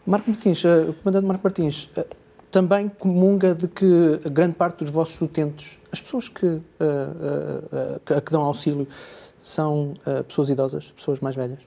Marco 0.05 0.29
Martins, 0.29 0.63
uh, 0.63 0.93
Comandante 1.03 1.25
Marco 1.27 1.43
Martins, 1.43 1.89
uh, 1.97 2.05
também 2.49 2.89
comunga 2.89 3.53
de 3.53 3.67
que 3.67 4.19
grande 4.31 4.55
parte 4.55 4.83
dos 4.83 4.89
vossos 4.89 5.21
utentes, 5.21 5.77
as 5.91 6.01
pessoas 6.01 6.27
que, 6.27 6.45
uh, 6.45 6.61
uh, 6.79 8.21
que 8.21 8.31
dão 8.31 8.41
auxílio, 8.41 8.87
são 9.39 9.93
pessoas 10.27 10.49
idosas, 10.49 10.91
pessoas 10.91 11.21
mais 11.21 11.33
velhas? 11.33 11.59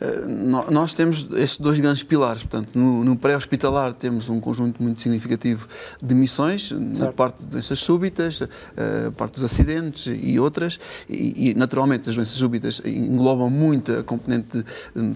Eh, 0.00 0.26
nós 0.70 0.94
temos 0.94 1.28
estes 1.32 1.58
dois 1.58 1.78
grandes 1.78 2.02
pilares. 2.02 2.42
Portanto, 2.42 2.76
no, 2.78 3.04
no 3.04 3.16
pré-hospitalar 3.16 3.94
temos 3.94 4.28
um 4.28 4.40
conjunto 4.40 4.82
muito 4.82 5.00
significativo 5.00 5.68
de 6.02 6.14
missões, 6.14 6.68
certo. 6.68 6.98
na 7.00 7.12
parte 7.12 7.42
de 7.42 7.46
doenças 7.46 7.78
súbitas, 7.78 8.42
a 8.42 8.46
eh, 8.76 9.10
parte 9.16 9.34
dos 9.34 9.44
acidentes 9.44 10.06
e 10.06 10.38
outras, 10.38 10.78
e, 11.08 11.50
e, 11.50 11.54
naturalmente 11.54 12.08
as 12.08 12.16
doenças 12.16 12.34
súbitas 12.34 12.80
englobam 12.84 13.50
muito 13.50 13.92
a 13.92 14.02
componente 14.02 14.64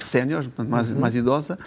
sénior, 0.01 0.47
mais, 0.69 0.91
uhum. 0.91 0.99
mais 0.99 1.15
idosa, 1.15 1.59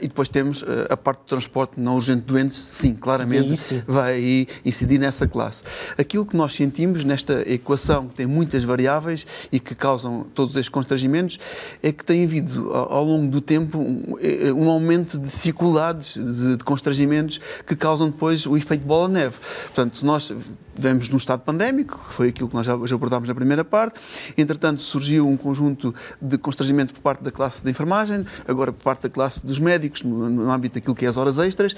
e 0.00 0.08
depois 0.08 0.28
temos 0.28 0.64
a 0.88 0.96
parte 0.96 1.20
do 1.20 1.26
transporte 1.26 1.78
não 1.78 1.96
urgente 1.96 2.20
de 2.20 2.26
doentes, 2.26 2.56
sim, 2.56 2.94
claramente 2.94 3.56
sim. 3.56 3.82
vai 3.86 4.46
incidir 4.64 4.98
nessa 4.98 5.26
classe. 5.26 5.62
Aquilo 5.98 6.24
que 6.24 6.36
nós 6.36 6.54
sentimos 6.54 7.04
nesta 7.04 7.42
equação, 7.50 8.08
que 8.08 8.14
tem 8.14 8.26
muitas 8.26 8.64
variáveis 8.64 9.26
e 9.50 9.58
que 9.60 9.74
causam 9.74 10.26
todos 10.34 10.56
estes 10.56 10.68
constrangimentos, 10.68 11.38
é 11.82 11.92
que 11.92 12.04
tem 12.04 12.24
havido 12.24 12.45
havido 12.46 12.72
ao 12.72 13.04
longo 13.04 13.30
do 13.30 13.40
tempo 13.40 13.78
um, 13.78 14.16
eh, 14.20 14.52
um 14.52 14.70
aumento 14.70 15.18
de 15.18 15.26
dificuldades, 15.26 16.14
de, 16.14 16.56
de, 16.56 16.64
constrangimentos 16.64 17.40
que 17.66 17.74
causam 17.74 18.08
depois 18.08 18.46
o 18.46 18.56
efeito 18.56 18.86
bola-neve. 18.86 19.36
Portanto, 19.66 20.04
nós 20.04 20.32
vemos 20.78 21.08
num 21.08 21.16
estado 21.16 21.40
pandémico, 21.40 21.98
que 22.08 22.14
foi 22.14 22.28
aquilo 22.28 22.48
que 22.48 22.54
nós 22.54 22.66
já, 22.66 22.74
abordámos 22.74 23.28
na 23.28 23.34
primeira 23.34 23.64
parte, 23.64 23.98
entretanto 24.36 24.82
surgiu 24.82 25.26
um 25.26 25.36
conjunto 25.36 25.94
de 26.20 26.36
constrangimentos 26.38 26.92
por 26.92 27.00
parte 27.00 27.22
da 27.22 27.30
classe 27.30 27.64
da 27.64 27.70
enfermagem, 27.70 28.24
agora 28.46 28.72
por 28.72 28.82
parte 28.82 29.02
da 29.02 29.08
classe 29.08 29.44
dos 29.44 29.58
médicos, 29.58 30.02
no, 30.02 30.28
no 30.28 30.50
âmbito 30.50 30.74
daquilo 30.74 30.94
que 30.94 31.06
é 31.06 31.08
as 31.08 31.16
horas 31.16 31.38
extras, 31.38 31.74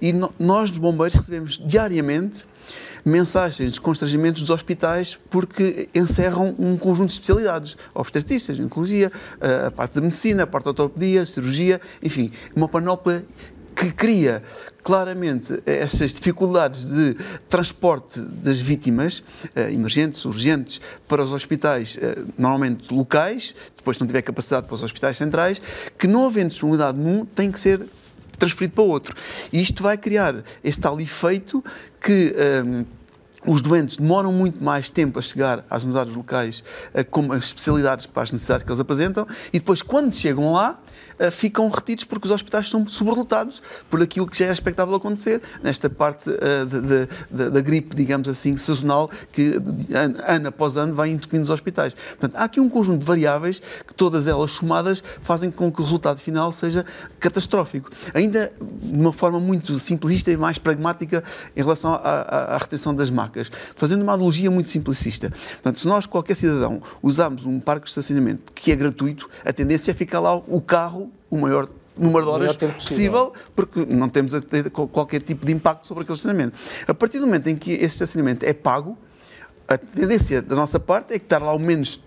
e 0.00 0.12
no, 0.12 0.32
nós, 0.38 0.70
dos 0.70 0.78
bombeiros, 0.78 1.14
recebemos 1.14 1.58
diariamente 1.64 2.46
mensagens 3.04 3.72
de 3.72 3.80
constrangimentos 3.80 4.42
dos 4.42 4.50
hospitais 4.50 5.18
porque 5.30 5.88
encerram 5.94 6.54
um 6.58 6.76
conjunto 6.76 7.08
de 7.08 7.14
especialidades, 7.14 7.76
obstetrícias, 7.94 8.58
oncologia, 8.58 9.10
a 9.66 9.70
parte 9.70 9.94
da 9.94 10.00
medicina, 10.10 10.46
parte 10.46 10.64
da 10.64 10.70
ortopedia, 10.70 11.24
cirurgia, 11.24 11.80
enfim, 12.02 12.30
uma 12.54 12.68
panóplia 12.68 13.24
que 13.74 13.90
cria 13.92 14.42
claramente 14.82 15.62
essas 15.64 16.12
dificuldades 16.12 16.86
de 16.86 17.14
transporte 17.48 18.20
das 18.20 18.60
vítimas, 18.60 19.22
eh, 19.54 19.72
emergentes, 19.72 20.24
urgentes, 20.24 20.80
para 21.08 21.22
os 21.22 21.32
hospitais, 21.32 21.96
eh, 22.00 22.18
normalmente 22.36 22.92
locais, 22.92 23.54
depois 23.74 23.98
não 23.98 24.06
tiver 24.06 24.22
capacidade 24.22 24.66
para 24.66 24.74
os 24.74 24.82
hospitais 24.82 25.16
centrais, 25.16 25.60
que 25.98 26.06
não 26.06 26.26
havendo 26.26 26.48
disponibilidade 26.48 26.98
num, 26.98 27.24
tem 27.24 27.50
que 27.50 27.58
ser 27.58 27.86
transferido 28.38 28.74
para 28.74 28.84
outro. 28.84 29.16
E 29.52 29.62
isto 29.62 29.82
vai 29.82 29.96
criar 29.96 30.42
este 30.64 30.80
tal 30.80 31.00
efeito 31.00 31.64
que. 32.00 32.34
Eh, 32.36 32.84
os 33.46 33.62
doentes 33.62 33.96
demoram 33.96 34.32
muito 34.32 34.62
mais 34.62 34.90
tempo 34.90 35.18
a 35.18 35.22
chegar 35.22 35.64
às 35.70 35.82
unidades 35.82 36.14
locais 36.14 36.62
com 37.10 37.32
as 37.32 37.46
especialidades 37.46 38.06
para 38.06 38.22
as 38.22 38.32
necessidades 38.32 38.64
que 38.64 38.70
eles 38.70 38.80
apresentam 38.80 39.26
e 39.52 39.58
depois, 39.58 39.82
quando 39.82 40.14
chegam 40.14 40.52
lá, 40.52 40.78
uh, 41.18 41.30
ficam 41.30 41.68
retidos 41.68 42.04
porque 42.04 42.26
os 42.26 42.30
hospitais 42.32 42.68
são 42.68 42.86
sobrelotados 42.86 43.62
por 43.88 44.02
aquilo 44.02 44.26
que 44.26 44.38
já 44.38 44.46
era 44.46 44.52
expectável 44.52 44.94
acontecer 44.94 45.40
nesta 45.62 45.88
parte 45.88 46.30
de, 46.30 47.50
da 47.50 47.60
gripe, 47.60 47.94
digamos 47.96 48.28
assim, 48.28 48.56
sazonal, 48.56 49.10
que 49.32 49.54
ano 50.26 50.48
após 50.48 50.76
ano 50.76 50.94
vai 50.94 51.10
entupindo 51.10 51.42
os 51.42 51.50
hospitais. 51.50 51.94
Portanto, 51.94 52.36
há 52.36 52.44
aqui 52.44 52.60
um 52.60 52.68
conjunto 52.68 53.00
de 53.00 53.06
variáveis 53.06 53.60
que 53.86 53.94
todas 53.94 54.26
elas 54.26 54.50
somadas 54.52 55.02
fazem 55.22 55.50
com 55.50 55.70
que 55.70 55.80
o 55.80 55.84
resultado 55.84 56.20
final 56.20 56.52
seja 56.52 56.84
catastrófico. 57.18 57.90
Ainda 58.14 58.52
de 58.60 58.98
uma 58.98 59.12
forma 59.12 59.40
muito 59.40 59.78
simplista 59.78 60.30
e 60.30 60.36
mais 60.36 60.58
pragmática 60.58 61.22
em 61.56 61.60
relação 61.60 61.94
à, 61.94 61.98
à, 61.98 62.54
à 62.54 62.58
retenção 62.58 62.94
das 62.94 63.10
macas, 63.30 63.50
fazendo 63.76 64.02
uma 64.02 64.12
analogia 64.12 64.50
muito 64.50 64.68
simplicista. 64.68 65.30
Portanto, 65.30 65.78
se 65.78 65.86
nós, 65.86 66.06
qualquer 66.06 66.34
cidadão, 66.34 66.82
usarmos 67.02 67.46
um 67.46 67.60
parque 67.60 67.84
de 67.84 67.90
estacionamento 67.90 68.52
que 68.54 68.72
é 68.72 68.76
gratuito, 68.76 69.30
a 69.44 69.52
tendência 69.52 69.92
é 69.92 69.94
ficar 69.94 70.20
lá 70.20 70.34
o 70.34 70.60
carro 70.60 71.10
o 71.30 71.38
maior 71.38 71.68
número 71.96 72.24
de 72.24 72.30
horas 72.30 72.56
possível, 72.56 72.74
possível, 72.74 73.32
porque 73.54 73.84
não 73.86 74.08
temos 74.08 74.32
qualquer 74.90 75.22
tipo 75.22 75.46
de 75.46 75.52
impacto 75.52 75.86
sobre 75.86 76.02
aquele 76.02 76.16
estacionamento. 76.16 76.58
A 76.88 76.94
partir 76.94 77.20
do 77.20 77.26
momento 77.26 77.48
em 77.48 77.56
que 77.56 77.72
esse 77.72 77.86
estacionamento 77.86 78.44
é 78.44 78.52
pago, 78.52 78.98
a 79.68 79.78
tendência 79.78 80.42
da 80.42 80.56
nossa 80.56 80.80
parte 80.80 81.14
é 81.14 81.18
que 81.18 81.24
estar 81.24 81.40
lá 81.40 81.54
o 81.54 81.58
menos 81.58 82.00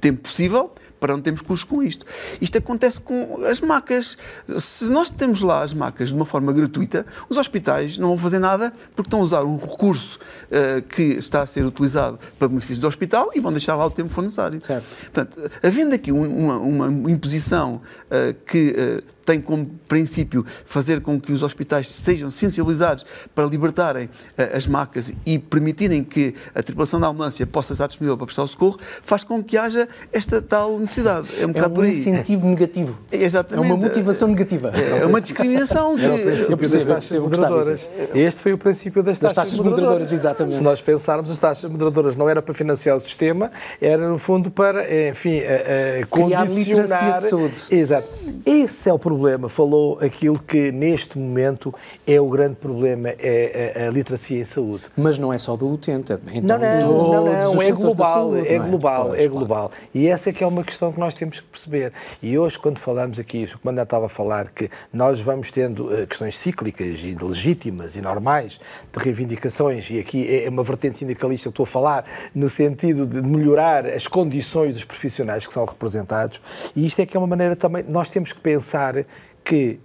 tempo 0.00 0.22
possível 0.22 0.72
para 0.98 1.12
não 1.12 1.22
termos 1.22 1.40
custos 1.42 1.68
com 1.68 1.82
isto. 1.82 2.04
Isto 2.40 2.58
acontece 2.58 3.00
com 3.00 3.44
as 3.44 3.60
macas. 3.60 4.16
Se 4.58 4.86
nós 4.86 5.10
temos 5.10 5.42
lá 5.42 5.62
as 5.62 5.72
macas 5.72 6.08
de 6.08 6.14
uma 6.14 6.26
forma 6.26 6.52
gratuita, 6.52 7.06
os 7.28 7.36
hospitais 7.36 7.98
não 7.98 8.08
vão 8.08 8.18
fazer 8.18 8.38
nada 8.38 8.72
porque 8.94 9.08
estão 9.08 9.20
a 9.20 9.22
usar 9.22 9.44
um 9.44 9.56
recurso 9.56 10.18
uh, 10.18 10.82
que 10.82 11.02
está 11.02 11.42
a 11.42 11.46
ser 11.46 11.64
utilizado 11.64 12.18
para 12.38 12.48
benefício 12.48 12.80
do 12.80 12.88
hospital 12.88 13.30
e 13.34 13.40
vão 13.40 13.52
deixar 13.52 13.76
lá 13.76 13.86
o 13.86 13.90
tempo 13.90 14.08
que 14.08 14.14
for 14.14 14.22
necessário. 14.22 14.60
Certo. 14.64 14.84
Portanto, 15.12 15.50
havendo 15.62 15.94
aqui 15.94 16.10
uma, 16.10 16.58
uma 16.58 17.10
imposição 17.10 17.80
uh, 18.06 18.34
que 18.44 18.74
uh, 18.76 19.17
tem 19.28 19.42
como 19.42 19.66
princípio 19.86 20.42
fazer 20.64 21.02
com 21.02 21.20
que 21.20 21.32
os 21.32 21.42
hospitais 21.42 21.86
sejam 21.88 22.30
sensibilizados 22.30 23.04
para 23.34 23.44
libertarem 23.44 24.06
uh, 24.06 24.56
as 24.56 24.66
macas 24.66 25.12
e 25.26 25.38
permitirem 25.38 26.02
que 26.02 26.34
a 26.54 26.62
tripulação 26.62 26.98
da 26.98 27.08
ambulância 27.08 27.46
possa 27.46 27.74
estar 27.74 27.86
disponível 27.86 28.16
para 28.16 28.24
prestar 28.24 28.44
o 28.44 28.48
socorro, 28.48 28.78
faz 29.02 29.24
com 29.24 29.44
que 29.44 29.58
haja 29.58 29.86
esta 30.10 30.40
tal 30.40 30.78
necessidade. 30.78 31.28
É 31.38 31.46
um, 31.46 31.50
é 31.50 31.68
um 31.68 31.84
incentivo 31.84 32.46
negativo. 32.46 32.98
Exatamente. 33.12 33.70
É 33.70 33.74
uma 33.74 33.76
motivação 33.76 34.28
negativa. 34.28 34.70
É, 34.70 35.04
uma 35.04 35.20
discriminação. 35.20 35.94
Que... 35.96 36.08
É 36.48 36.54
o 36.54 36.56
princípio 36.56 36.68
das 36.70 36.86
taxas 36.86 37.20
moderadoras. 37.20 37.88
Este 38.14 38.40
foi 38.40 38.52
o 38.52 38.58
princípio 38.58 39.02
das 39.02 39.18
taxas, 39.18 39.36
das 39.36 39.44
taxas 39.44 39.58
moderadoras. 39.58 39.88
moderadoras. 39.88 40.12
Exatamente. 40.12 40.54
Se 40.54 40.62
nós 40.62 40.80
pensarmos, 40.80 41.30
as 41.30 41.38
taxas 41.38 41.70
moderadoras 41.70 42.16
não 42.16 42.28
era 42.28 42.40
para 42.40 42.54
financiar 42.54 42.96
o 42.96 43.00
sistema, 43.00 43.50
era 43.80 44.08
no 44.08 44.18
fundo 44.18 44.50
para, 44.50 45.08
enfim, 45.08 45.40
a, 45.40 46.02
a 46.02 46.06
condicionar... 46.06 47.18
de 47.18 47.28
saúde. 47.28 47.54
Exato. 47.70 48.08
Esse 48.46 48.88
é 48.88 48.92
o 48.92 48.98
problema 48.98 49.17
problema, 49.18 49.48
falou 49.48 49.98
aquilo 50.00 50.38
que 50.38 50.70
neste 50.70 51.18
momento 51.18 51.74
é 52.06 52.20
o 52.20 52.28
grande 52.28 52.54
problema, 52.54 53.08
é 53.18 53.74
a, 53.76 53.88
a 53.88 53.90
literacia 53.90 54.38
em 54.38 54.44
saúde. 54.44 54.84
Mas 54.96 55.18
não 55.18 55.32
é 55.32 55.38
só 55.38 55.56
do 55.56 55.68
utente, 55.68 56.12
é 56.12 56.18
então, 56.34 56.56
não, 56.56 56.80
não, 56.80 57.24
não, 57.24 57.54
não, 57.54 57.62
é 57.62 57.72
global, 57.72 58.32
saúde, 58.32 58.48
é 58.48 58.58
global, 58.58 59.14
é, 59.14 59.24
é 59.24 59.28
global. 59.28 59.72
E 59.92 60.06
essa 60.06 60.30
é 60.30 60.32
que 60.32 60.44
é 60.44 60.46
uma 60.46 60.62
questão 60.62 60.92
que 60.92 61.00
nós 61.00 61.14
temos 61.14 61.40
que 61.40 61.46
perceber. 61.46 61.92
E 62.22 62.38
hoje, 62.38 62.56
quando 62.58 62.78
falamos 62.78 63.18
aqui, 63.18 63.48
o 63.52 63.58
Comandante 63.58 63.86
estava 63.86 64.06
a 64.06 64.08
falar 64.08 64.50
que 64.50 64.70
nós 64.92 65.20
vamos 65.20 65.50
tendo 65.50 65.86
uh, 65.86 66.06
questões 66.06 66.38
cíclicas 66.38 67.00
e 67.02 67.16
legítimas 67.20 67.96
e 67.96 68.00
normais 68.00 68.60
de 68.92 69.02
reivindicações, 69.02 69.90
e 69.90 69.98
aqui 69.98 70.44
é 70.44 70.48
uma 70.48 70.62
vertente 70.62 70.98
sindicalista 70.98 71.48
que 71.48 71.52
estou 71.54 71.64
a 71.64 71.66
falar, 71.66 72.04
no 72.32 72.48
sentido 72.48 73.04
de 73.04 73.20
melhorar 73.20 73.84
as 73.84 74.06
condições 74.06 74.74
dos 74.74 74.84
profissionais 74.84 75.44
que 75.44 75.52
são 75.52 75.64
representados, 75.64 76.40
e 76.76 76.86
isto 76.86 77.00
é 77.00 77.06
que 77.06 77.16
é 77.16 77.20
uma 77.20 77.26
maneira 77.26 77.56
também, 77.56 77.84
nós 77.88 78.08
temos 78.08 78.32
que 78.32 78.40
pensar 78.40 79.04
que 79.48 79.80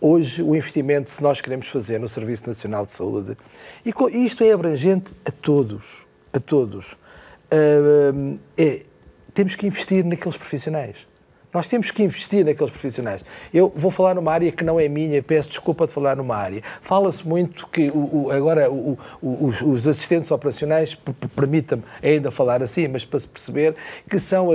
hoje 0.00 0.42
o 0.42 0.56
investimento, 0.56 1.10
se 1.10 1.22
nós 1.22 1.42
queremos 1.42 1.68
fazer 1.68 2.00
no 2.00 2.08
Serviço 2.08 2.46
Nacional 2.46 2.86
de 2.86 2.92
Saúde, 2.92 3.36
e 3.84 3.92
isto 4.24 4.42
é 4.42 4.52
abrangente 4.52 5.12
a 5.22 5.30
todos, 5.30 6.06
a 6.32 6.40
todos, 6.40 6.92
uh, 6.92 8.38
é, 8.56 8.86
temos 9.34 9.54
que 9.54 9.66
investir 9.66 10.02
naqueles 10.02 10.38
profissionais. 10.38 11.06
Nós 11.52 11.66
temos 11.66 11.90
que 11.90 12.02
investir 12.02 12.42
naqueles 12.42 12.70
profissionais. 12.70 13.22
Eu 13.52 13.70
vou 13.76 13.90
falar 13.90 14.14
numa 14.14 14.32
área 14.32 14.50
que 14.50 14.64
não 14.64 14.80
é 14.80 14.88
minha, 14.88 15.22
peço 15.22 15.50
desculpa 15.50 15.86
de 15.86 15.92
falar 15.92 16.16
numa 16.16 16.36
área. 16.36 16.62
Fala-se 16.80 17.26
muito 17.26 17.66
que 17.66 17.90
o, 17.90 18.24
o, 18.24 18.30
agora 18.30 18.70
o, 18.70 18.98
os, 19.20 19.60
os, 19.60 19.86
assistentes 19.86 20.30
operacionais, 20.30 20.94
permita-me 21.34 21.82
ainda 22.02 22.30
falar 22.30 22.62
assim, 22.62 22.88
mas 22.88 23.04
para 23.04 23.18
se 23.18 23.28
perceber, 23.28 23.74
que 24.08 24.18
são 24.18 24.48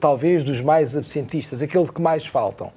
talvez 0.00 0.42
dos 0.44 0.62
mais 0.62 0.96
absentistas, 0.96 1.60
aquele 1.60 1.88
que 1.88 2.00
mais 2.00 2.26
faltam. 2.26 2.72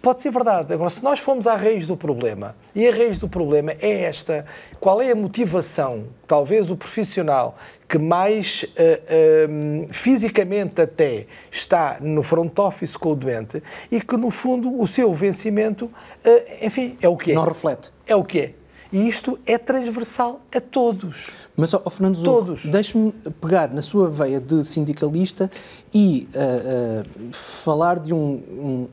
Pode 0.00 0.22
ser 0.22 0.30
verdade. 0.30 0.72
Agora, 0.72 0.88
se 0.88 1.02
nós 1.02 1.18
formos 1.18 1.48
à 1.48 1.56
raiz 1.56 1.84
do 1.88 1.96
problema, 1.96 2.54
e 2.76 2.86
a 2.86 2.92
raiz 2.92 3.18
do 3.18 3.28
problema 3.28 3.72
é 3.80 4.02
esta, 4.02 4.46
qual 4.78 5.02
é 5.02 5.10
a 5.10 5.16
motivação, 5.16 6.04
talvez 6.28 6.70
o 6.70 6.76
profissional 6.76 7.56
que 7.88 7.98
mais 7.98 8.62
uh, 8.62 9.86
uh, 9.86 9.88
fisicamente 9.92 10.80
até 10.80 11.26
está 11.50 11.98
no 12.00 12.22
front 12.22 12.56
office 12.58 12.96
com 12.96 13.12
o 13.12 13.14
doente 13.16 13.62
e 13.90 14.00
que, 14.00 14.16
no 14.16 14.30
fundo, 14.30 14.80
o 14.80 14.86
seu 14.86 15.12
vencimento, 15.12 15.86
uh, 15.86 16.64
enfim, 16.64 16.96
é 17.02 17.08
o 17.08 17.16
que 17.16 17.32
é. 17.32 17.34
Não 17.34 17.44
reflete. 17.44 17.92
É 18.06 18.14
o 18.14 18.22
que 18.22 18.38
é. 18.38 18.54
E 18.92 19.08
isto 19.08 19.38
é 19.44 19.58
transversal 19.58 20.40
a 20.54 20.60
todos. 20.60 21.24
Mas, 21.56 21.74
oh, 21.74 21.90
Fernando 21.90 22.16
Zorro, 22.16 22.54
deixe-me 22.64 23.12
pegar 23.40 23.68
na 23.70 23.82
sua 23.82 24.08
veia 24.08 24.40
de 24.40 24.64
sindicalista 24.64 25.50
e 25.92 26.28
falar 27.32 27.98
de 27.98 28.14
um, 28.14 28.18
um 28.18 28.88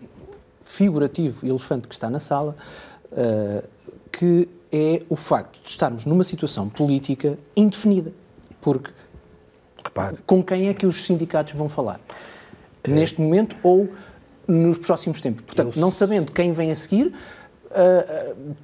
figurativo 0.62 1.46
elefante 1.46 1.88
que 1.88 1.94
está 1.94 2.10
na 2.10 2.20
sala, 2.20 2.56
uh, 3.12 3.68
que 4.12 4.48
é 4.72 5.04
o 5.10 5.16
facto 5.16 5.62
de 5.62 5.70
estarmos 5.70 6.06
numa 6.06 6.24
situação 6.24 6.70
política 6.70 7.38
indefinida. 7.56 8.14
Porque 8.62 8.92
Repare. 9.84 10.18
com 10.26 10.44
quem 10.44 10.70
é 10.70 10.74
que 10.74 10.86
os 10.86 11.04
sindicatos 11.04 11.54
vão 11.54 11.68
falar? 11.68 12.00
É. 12.84 12.90
Neste 12.90 13.20
momento 13.20 13.56
ou 13.64 13.90
nos 14.48 14.78
próximos 14.78 15.20
tempos? 15.20 15.44
Portanto, 15.44 15.76
Eu... 15.76 15.82
não 15.82 15.92
sabendo 15.92 16.32
quem 16.32 16.54
vem 16.54 16.72
a 16.72 16.76
seguir, 16.76 17.08
uh, 17.08 18.56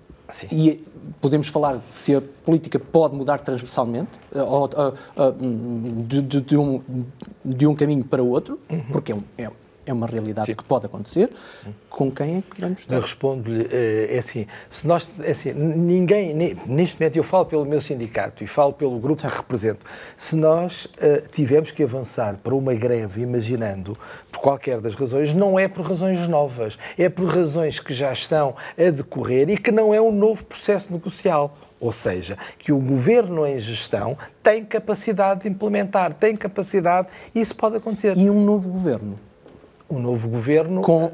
e 0.51 0.84
podemos 1.22 1.48
falar 1.48 1.82
se 1.89 2.16
a 2.16 2.22
política 2.46 2.77
pode 2.80 3.16
mudar 3.16 3.39
transversalmente, 3.39 4.10
ou, 4.34 4.66
uh, 4.66 6.04
de, 6.06 6.22
de, 6.22 6.42
de, 6.42 6.58
um, 6.58 6.82
de 7.44 7.66
um 7.66 7.75
caminho 7.75 8.04
para 8.04 8.22
outro, 8.22 8.60
uhum. 8.70 8.84
porque 8.92 9.12
é, 9.12 9.16
um, 9.16 9.24
é 9.38 9.50
é 9.88 9.94
uma 9.94 10.06
realidade 10.06 10.48
Sim. 10.48 10.53
que 10.53 10.63
pode 10.63 10.86
acontecer. 10.86 11.29
Com 11.89 12.12
quem 12.12 12.38
é 12.38 12.41
que 12.41 12.62
vamos 12.62 12.82
estar? 12.82 12.96
Eu 12.96 13.01
respondo-lhe, 13.01 13.67
eh, 13.72 14.15
é 14.15 14.17
assim, 14.20 14.46
se 14.70 14.86
nós, 14.86 15.10
é 15.24 15.32
assim, 15.32 15.53
ninguém, 15.53 16.34
neste 16.67 17.00
momento 17.00 17.16
eu 17.16 17.24
falo 17.24 17.46
pelo 17.46 17.66
meu 17.66 17.81
sindicato 17.81 18.44
e 18.44 18.48
falo 18.48 18.74
pelo 18.74 19.00
grupo 19.00 19.20
certo. 19.20 19.33
que 19.33 19.40
represento, 19.40 19.85
se 20.18 20.35
nós 20.35 20.85
uh, 20.85 21.27
tivermos 21.31 21.72
que 21.72 21.81
avançar 21.81 22.38
para 22.44 22.53
uma 22.53 22.74
greve, 22.74 23.22
imaginando, 23.22 23.98
por 24.31 24.42
qualquer 24.42 24.81
das 24.81 24.94
razões, 24.94 25.33
não 25.33 25.57
é 25.57 25.68
por 25.68 25.85
razões 25.85 26.27
novas, 26.27 26.77
é 26.98 27.09
por 27.09 27.27
razões 27.27 27.79
que 27.79 27.94
já 27.94 28.12
estão 28.12 28.55
a 28.77 28.90
decorrer 28.90 29.50
e 29.50 29.57
que 29.57 29.72
não 29.72 29.94
é 29.94 30.01
um 30.01 30.12
novo 30.12 30.46
processo 30.46 30.92
negocial. 30.92 31.57
Ou 31.79 31.92
seja, 31.92 32.38
que 32.57 32.72
o 32.72 32.79
governo 32.79 33.46
em 33.46 33.59
gestão 33.59 34.18
tem 34.42 34.66
capacidade 34.66 35.42
de 35.42 35.48
implementar, 35.48 36.12
tem 36.14 36.35
capacidade, 36.35 37.07
e 37.35 37.40
isso 37.40 37.55
pode 37.55 37.77
acontecer. 37.77 38.18
E 38.18 38.29
um 38.31 38.44
novo 38.44 38.68
governo 38.68 39.26
um 39.90 40.00
novo 40.00 40.28
governo. 40.28 40.82
Com 40.82 41.12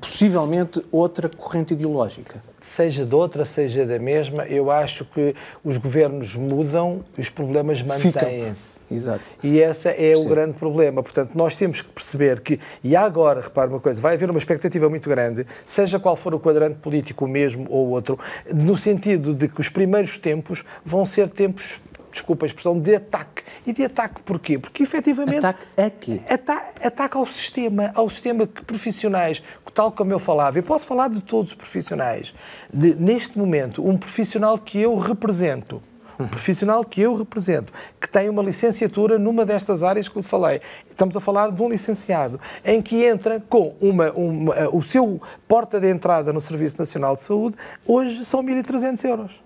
possivelmente 0.00 0.84
outra 0.90 1.28
corrente 1.28 1.74
ideológica. 1.74 2.42
Seja 2.60 3.04
de 3.04 3.14
outra, 3.14 3.44
seja 3.44 3.86
da 3.86 3.98
mesma, 3.98 4.44
eu 4.44 4.70
acho 4.70 5.04
que 5.04 5.34
os 5.64 5.76
governos 5.76 6.34
mudam 6.34 7.04
e 7.16 7.20
os 7.20 7.30
problemas 7.30 7.82
mantêm-se. 7.82 8.92
Exato. 8.92 9.22
E 9.42 9.58
esse 9.58 9.88
é 9.88 10.14
Sim. 10.14 10.26
o 10.26 10.28
grande 10.28 10.54
problema. 10.54 11.02
Portanto, 11.02 11.30
nós 11.34 11.54
temos 11.54 11.82
que 11.82 11.88
perceber 11.88 12.40
que, 12.40 12.58
e 12.82 12.96
agora, 12.96 13.40
repare 13.40 13.70
uma 13.70 13.80
coisa, 13.80 14.00
vai 14.00 14.14
haver 14.14 14.28
uma 14.28 14.38
expectativa 14.38 14.88
muito 14.88 15.08
grande, 15.08 15.46
seja 15.64 15.98
qual 15.98 16.16
for 16.16 16.34
o 16.34 16.40
quadrante 16.40 16.76
político, 16.76 17.24
o 17.24 17.28
mesmo 17.28 17.66
ou 17.70 17.88
outro, 17.88 18.18
no 18.52 18.76
sentido 18.76 19.32
de 19.32 19.48
que 19.48 19.60
os 19.60 19.68
primeiros 19.68 20.18
tempos 20.18 20.64
vão 20.84 21.06
ser 21.06 21.30
tempos 21.30 21.80
desculpa 22.16 22.44
a 22.44 22.48
expressão, 22.48 22.78
de 22.78 22.96
ataque. 22.96 23.42
E 23.66 23.72
de 23.72 23.84
ataque 23.84 24.20
porquê? 24.22 24.58
Porque 24.58 24.82
efetivamente. 24.82 25.44
Ataque 25.44 25.66
a 25.76 25.90
quê? 25.90 26.20
Ataque, 26.28 26.86
ataque 26.86 27.16
ao 27.16 27.26
sistema, 27.26 27.92
ao 27.94 28.08
sistema 28.10 28.46
que 28.46 28.64
profissionais, 28.64 29.42
tal 29.76 29.92
como 29.92 30.10
eu 30.10 30.18
falava, 30.18 30.58
eu 30.58 30.62
posso 30.62 30.86
falar 30.86 31.08
de 31.08 31.20
todos 31.20 31.50
os 31.50 31.54
profissionais. 31.54 32.34
De, 32.72 32.94
neste 32.94 33.38
momento, 33.38 33.86
um 33.86 33.96
profissional 33.98 34.58
que 34.58 34.80
eu 34.80 34.96
represento, 34.96 35.82
um 36.18 36.26
profissional 36.26 36.82
que 36.82 37.02
eu 37.02 37.14
represento, 37.14 37.70
que 38.00 38.08
tem 38.08 38.30
uma 38.30 38.42
licenciatura 38.42 39.18
numa 39.18 39.44
destas 39.44 39.82
áreas 39.82 40.08
que 40.08 40.16
eu 40.16 40.22
falei. 40.22 40.62
Estamos 40.90 41.14
a 41.14 41.20
falar 41.20 41.52
de 41.52 41.62
um 41.62 41.68
licenciado, 41.68 42.40
em 42.64 42.80
que 42.80 43.04
entra 43.04 43.38
com 43.38 43.74
uma, 43.78 44.10
uma 44.12 44.70
o 44.70 44.82
seu 44.82 45.20
porta 45.46 45.78
de 45.78 45.90
entrada 45.90 46.32
no 46.32 46.40
Serviço 46.40 46.78
Nacional 46.78 47.14
de 47.14 47.22
Saúde, 47.22 47.56
hoje 47.86 48.24
são 48.24 48.42
1.300 48.42 49.04
euros. 49.04 49.45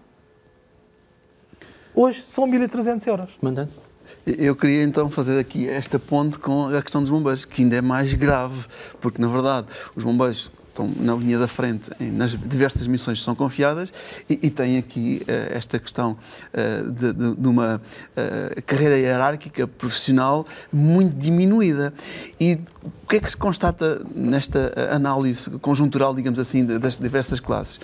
Hoje 1.94 2.22
são 2.26 2.46
1.300 2.46 3.06
euros. 3.06 3.30
Mandando. 3.40 3.70
Eu 4.26 4.56
queria 4.56 4.82
então 4.82 5.08
fazer 5.10 5.38
aqui 5.38 5.68
esta 5.68 5.98
ponte 5.98 6.38
com 6.38 6.66
a 6.66 6.82
questão 6.82 7.00
dos 7.00 7.10
bombeiros, 7.10 7.44
que 7.44 7.62
ainda 7.62 7.76
é 7.76 7.82
mais 7.82 8.12
grave, 8.12 8.66
porque 9.00 9.20
na 9.20 9.28
verdade 9.28 9.68
os 9.94 10.04
bombeiros 10.04 10.50
estão 10.70 10.88
na 10.96 11.14
linha 11.14 11.38
da 11.38 11.48
frente 11.48 11.90
nas 12.00 12.36
diversas 12.36 12.86
missões 12.86 13.18
que 13.18 13.24
são 13.24 13.34
confiadas 13.34 13.92
e, 14.28 14.38
e 14.42 14.50
tem 14.50 14.78
aqui 14.78 15.22
uh, 15.22 15.56
esta 15.56 15.78
questão 15.78 16.12
uh, 16.12 16.90
de, 16.90 17.12
de, 17.12 17.34
de, 17.36 17.48
uma 17.48 17.76
uh, 17.76 18.62
carreira 18.62 18.96
hierárquica 18.96 19.66
profissional 19.66 20.46
muito 20.72 21.16
diminuída. 21.16 21.92
E 22.40 22.58
o 22.82 23.08
que 23.08 23.16
é 23.16 23.20
que 23.20 23.30
se 23.30 23.36
constata 23.36 24.00
nesta 24.14 24.72
análise 24.92 25.50
conjuntural, 25.58 26.14
digamos 26.14 26.38
assim, 26.38 26.64
das 26.64 26.98
diversas 26.98 27.40
classes? 27.40 27.80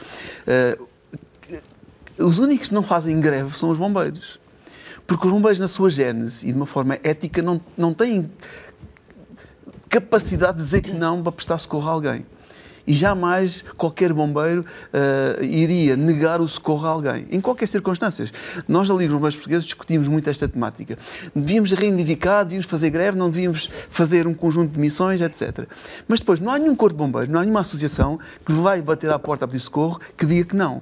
Os 2.18 2.38
únicos 2.38 2.68
que 2.68 2.74
não 2.74 2.82
fazem 2.82 3.20
greve 3.20 3.56
são 3.56 3.68
os 3.68 3.78
bombeiros. 3.78 4.40
Porque 5.06 5.26
os 5.26 5.32
bombeiros, 5.32 5.58
na 5.58 5.68
sua 5.68 5.90
gênese 5.90 6.48
e 6.48 6.52
de 6.52 6.56
uma 6.56 6.66
forma 6.66 6.98
ética, 7.02 7.42
não, 7.42 7.60
não 7.76 7.92
têm 7.92 8.30
capacidade 9.88 10.58
de 10.58 10.64
dizer 10.64 10.80
que 10.80 10.92
não 10.92 11.22
para 11.22 11.32
prestar 11.32 11.58
socorro 11.58 11.88
a 11.88 11.92
alguém. 11.92 12.26
E 12.86 12.94
jamais 12.94 13.64
qualquer 13.76 14.12
bombeiro 14.12 14.64
uh, 14.92 15.44
iria 15.44 15.96
negar 15.96 16.40
o 16.40 16.46
socorro 16.46 16.86
a 16.86 16.90
alguém, 16.90 17.26
em 17.32 17.40
qualquer 17.40 17.66
circunstâncias. 17.66 18.32
Nós, 18.68 18.88
na 18.88 18.94
Liga 18.94 19.08
dos 19.08 19.16
Bombeiros 19.16 19.34
Portugueses, 19.34 19.64
discutimos 19.64 20.06
muito 20.06 20.30
esta 20.30 20.48
temática. 20.48 20.96
Devíamos 21.34 21.72
reivindicar, 21.72 22.44
devíamos 22.44 22.66
fazer 22.66 22.90
greve, 22.90 23.18
não 23.18 23.28
devíamos 23.28 23.68
fazer 23.90 24.26
um 24.26 24.34
conjunto 24.34 24.72
de 24.72 24.78
missões, 24.78 25.20
etc. 25.20 25.66
Mas 26.06 26.20
depois, 26.20 26.38
não 26.38 26.52
há 26.52 26.58
nenhum 26.58 26.76
corpo 26.76 26.94
de 26.94 26.98
bombeiro, 26.98 27.30
não 27.30 27.40
há 27.40 27.42
nenhuma 27.42 27.60
associação 27.60 28.20
que 28.44 28.52
vai 28.52 28.80
bater 28.80 29.10
à 29.10 29.18
porta 29.18 29.44
a 29.44 29.48
pedir 29.48 29.60
socorro 29.60 30.00
que 30.16 30.24
diga 30.24 30.50
que 30.50 30.56
não. 30.56 30.80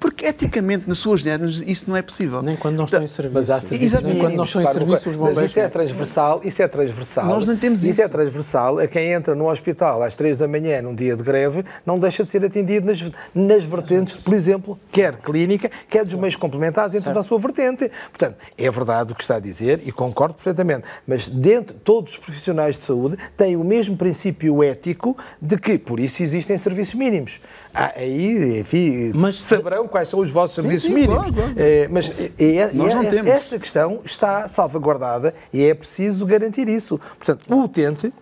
Porque 0.00 0.24
eticamente, 0.24 0.88
nas 0.88 0.96
suas 0.96 1.20
géneros, 1.20 1.60
isso 1.60 1.84
não 1.86 1.94
é 1.94 2.00
possível. 2.00 2.40
Nem 2.40 2.56
quando 2.56 2.76
não 2.76 2.86
estão 2.86 3.04
em 3.04 3.06
serviço. 3.06 3.34
Mas 3.34 3.50
há 3.50 3.60
serviços 3.60 4.00
Nem 4.00 4.18
quando 4.18 4.34
não 4.34 4.44
estão 4.44 4.62
em 4.62 4.66
serviço, 4.66 5.10
os 5.10 5.16
bombeiros. 5.16 5.42
Mas 5.42 5.50
isso 5.50 5.60
é 5.60 5.68
transversal, 5.68 6.40
isso 6.42 6.62
é 6.62 6.68
transversal. 6.68 7.26
Nós 7.26 7.44
não 7.44 7.54
temos 7.54 7.80
isso. 7.80 7.90
Isso 7.90 8.00
é 8.00 8.08
transversal 8.08 8.78
a 8.78 8.86
quem 8.86 9.12
entra 9.12 9.34
no 9.34 9.50
hospital 9.50 10.02
às 10.02 10.16
três 10.16 10.38
da 10.38 10.48
manhã, 10.48 10.80
num 10.80 10.94
dia 10.94 11.14
de 11.14 11.22
greve, 11.22 11.66
não 11.84 11.98
deixa 11.98 12.24
de 12.24 12.30
ser 12.30 12.42
atendido 12.42 12.86
nas, 12.86 13.04
nas 13.34 13.62
vertentes, 13.62 14.16
por 14.22 14.32
exemplo, 14.32 14.80
quer 14.90 15.18
clínica, 15.18 15.70
quer 15.86 16.02
dos 16.02 16.14
meios 16.14 16.34
complementares 16.34 16.92
dentro 16.92 17.04
certo. 17.04 17.16
da 17.16 17.22
sua 17.22 17.38
vertente. 17.38 17.90
Portanto, 18.08 18.36
é 18.56 18.70
verdade 18.70 19.12
o 19.12 19.14
que 19.14 19.20
está 19.22 19.36
a 19.36 19.40
dizer 19.40 19.82
e 19.84 19.92
concordo 19.92 20.32
perfeitamente. 20.32 20.86
Mas 21.06 21.28
dentro, 21.28 21.76
todos 21.84 22.14
os 22.14 22.18
profissionais 22.18 22.76
de 22.76 22.82
saúde 22.82 23.18
têm 23.36 23.54
o 23.54 23.62
mesmo 23.62 23.98
princípio 23.98 24.62
ético 24.62 25.14
de 25.42 25.58
que, 25.58 25.78
por 25.78 26.00
isso, 26.00 26.22
existem 26.22 26.56
serviços 26.56 26.94
mínimos. 26.94 27.38
Ah, 27.74 27.92
aí, 27.96 28.60
enfim, 28.60 29.12
mas, 29.14 29.36
saberão 29.36 29.89
quais 29.90 30.08
são 30.08 30.20
os 30.20 30.30
vossos 30.30 30.54
serviços 30.54 30.88
sim, 30.88 30.94
mínimos. 30.94 31.18
Claro, 31.18 31.34
claro. 31.34 31.54
É, 31.56 31.88
mas 31.88 32.10
é, 32.38 32.56
é, 32.56 32.72
Nós 32.72 32.94
não 32.94 33.04
temos. 33.04 33.30
esta 33.30 33.58
questão 33.58 34.00
está 34.04 34.48
salvaguardada 34.48 35.34
e 35.52 35.62
é 35.62 35.74
preciso 35.74 36.24
garantir 36.24 36.68
isso. 36.68 36.98
Portanto, 37.18 37.52
o 37.52 37.64
utente 37.64 38.12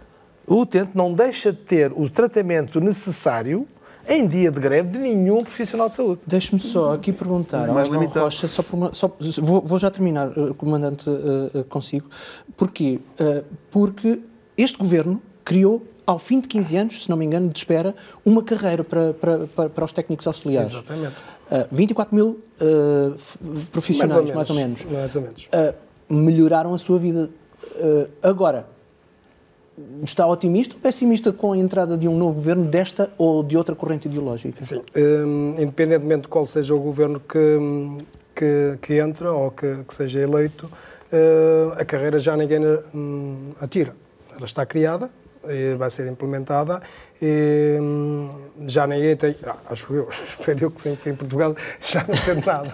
o 0.49 0.63
utente 0.63 0.93
não 0.95 1.13
deixa 1.13 1.53
de 1.53 1.59
ter 1.59 1.93
o 1.95 2.09
tratamento 2.09 2.81
necessário 2.81 3.69
em 4.09 4.27
dia 4.27 4.51
de 4.51 4.59
greve 4.59 4.89
de 4.89 4.99
nenhum 4.99 5.37
profissional 5.37 5.91
de 5.91 5.97
saúde. 5.97 6.23
Deixe-me 6.27 6.59
só 6.59 6.95
aqui 6.95 7.13
perguntar 7.13 7.69
ao 7.69 7.85
João 7.85 8.07
Rocha, 8.07 8.49
só, 8.49 8.65
uma, 8.73 8.95
só 8.95 9.15
vou, 9.43 9.61
vou, 9.61 9.79
já 9.79 9.91
terminar, 9.91 10.29
uh, 10.29 10.55
Comandante, 10.55 11.05
uh, 11.11 11.63
consigo. 11.65 12.09
Porquê? 12.57 12.99
Uh, 13.21 13.45
porque 13.71 14.21
este 14.57 14.79
governo 14.79 15.21
criou, 15.45 15.87
ao 16.09 16.19
fim 16.19 16.41
de 16.41 16.49
15 16.49 16.77
anos, 16.79 17.03
se 17.03 17.11
não 17.11 17.19
me 17.19 17.27
engano, 17.27 17.51
de 17.51 17.59
espera, 17.59 17.95
uma 18.25 18.43
carreira 18.43 18.83
para, 18.83 19.13
para, 19.13 19.47
para, 19.47 19.69
para 19.69 19.85
os 19.85 19.93
técnicos 19.93 20.27
auxiliares. 20.27 20.73
Exatamente. 20.73 21.17
Uh, 21.51 21.69
24 21.71 22.17
mil 22.17 22.41
uh, 22.63 23.69
profissionais, 23.71 24.35
mais 24.35 24.49
ou 24.49 24.57
menos. 24.57 24.85
Mais 24.85 25.15
ou 25.15 25.21
menos. 25.21 25.47
Uh, 25.53 25.75
melhoraram 26.09 26.73
a 26.73 26.79
sua 26.79 26.99
vida. 26.99 27.29
agora, 28.23 28.67
está 30.03 30.27
otimista 30.27 30.75
ou 30.75 30.81
pessimista 30.81 31.31
com 31.31 31.53
a 31.53 31.59
entrada 31.59 31.99
de 31.99 32.09
um 32.09 32.17
novo 32.17 32.37
governo 32.37 32.65
desta 32.65 33.11
ou 33.19 33.43
de 33.43 33.55
outra 33.55 33.75
corrente 33.75 34.09
ideológica? 34.09 34.65
Sim. 34.65 34.81
Um, 34.97 35.57
independentemente 35.59 36.23
de 36.23 36.29
qual 36.29 36.47
seja 36.47 36.75
o 36.75 36.81
governo 36.81 37.21
que, 37.21 37.59
que, 38.35 38.79
que 38.81 38.95
entra 38.99 39.31
ou 39.31 39.51
que, 39.51 39.85
que 39.85 39.93
seja 39.93 40.21
eleito, 40.21 40.71
a 41.77 41.85
carreira 41.85 42.19
já 42.19 42.35
ninguém 42.35 42.61
hum, 42.95 43.53
atira. 43.61 43.95
Ela 44.35 44.47
está 44.47 44.65
criada, 44.65 45.11
vai 45.77 45.91
ser 45.91 46.07
implementada 46.07 46.81
e 47.21 47.79
hum, 47.81 48.29
já 48.69 48.87
ninguém 48.87 49.17
tem, 49.17 49.35
ah, 49.45 49.57
acho 49.71 49.93
eu, 49.93 50.09
espero 50.39 50.65
eu 50.65 50.71
que 50.71 50.81
sempre 50.81 51.11
em 51.11 51.17
Portugal 51.17 51.55
já 51.83 52.05
não 52.07 52.15
sei 52.15 52.35
nada. 52.35 52.71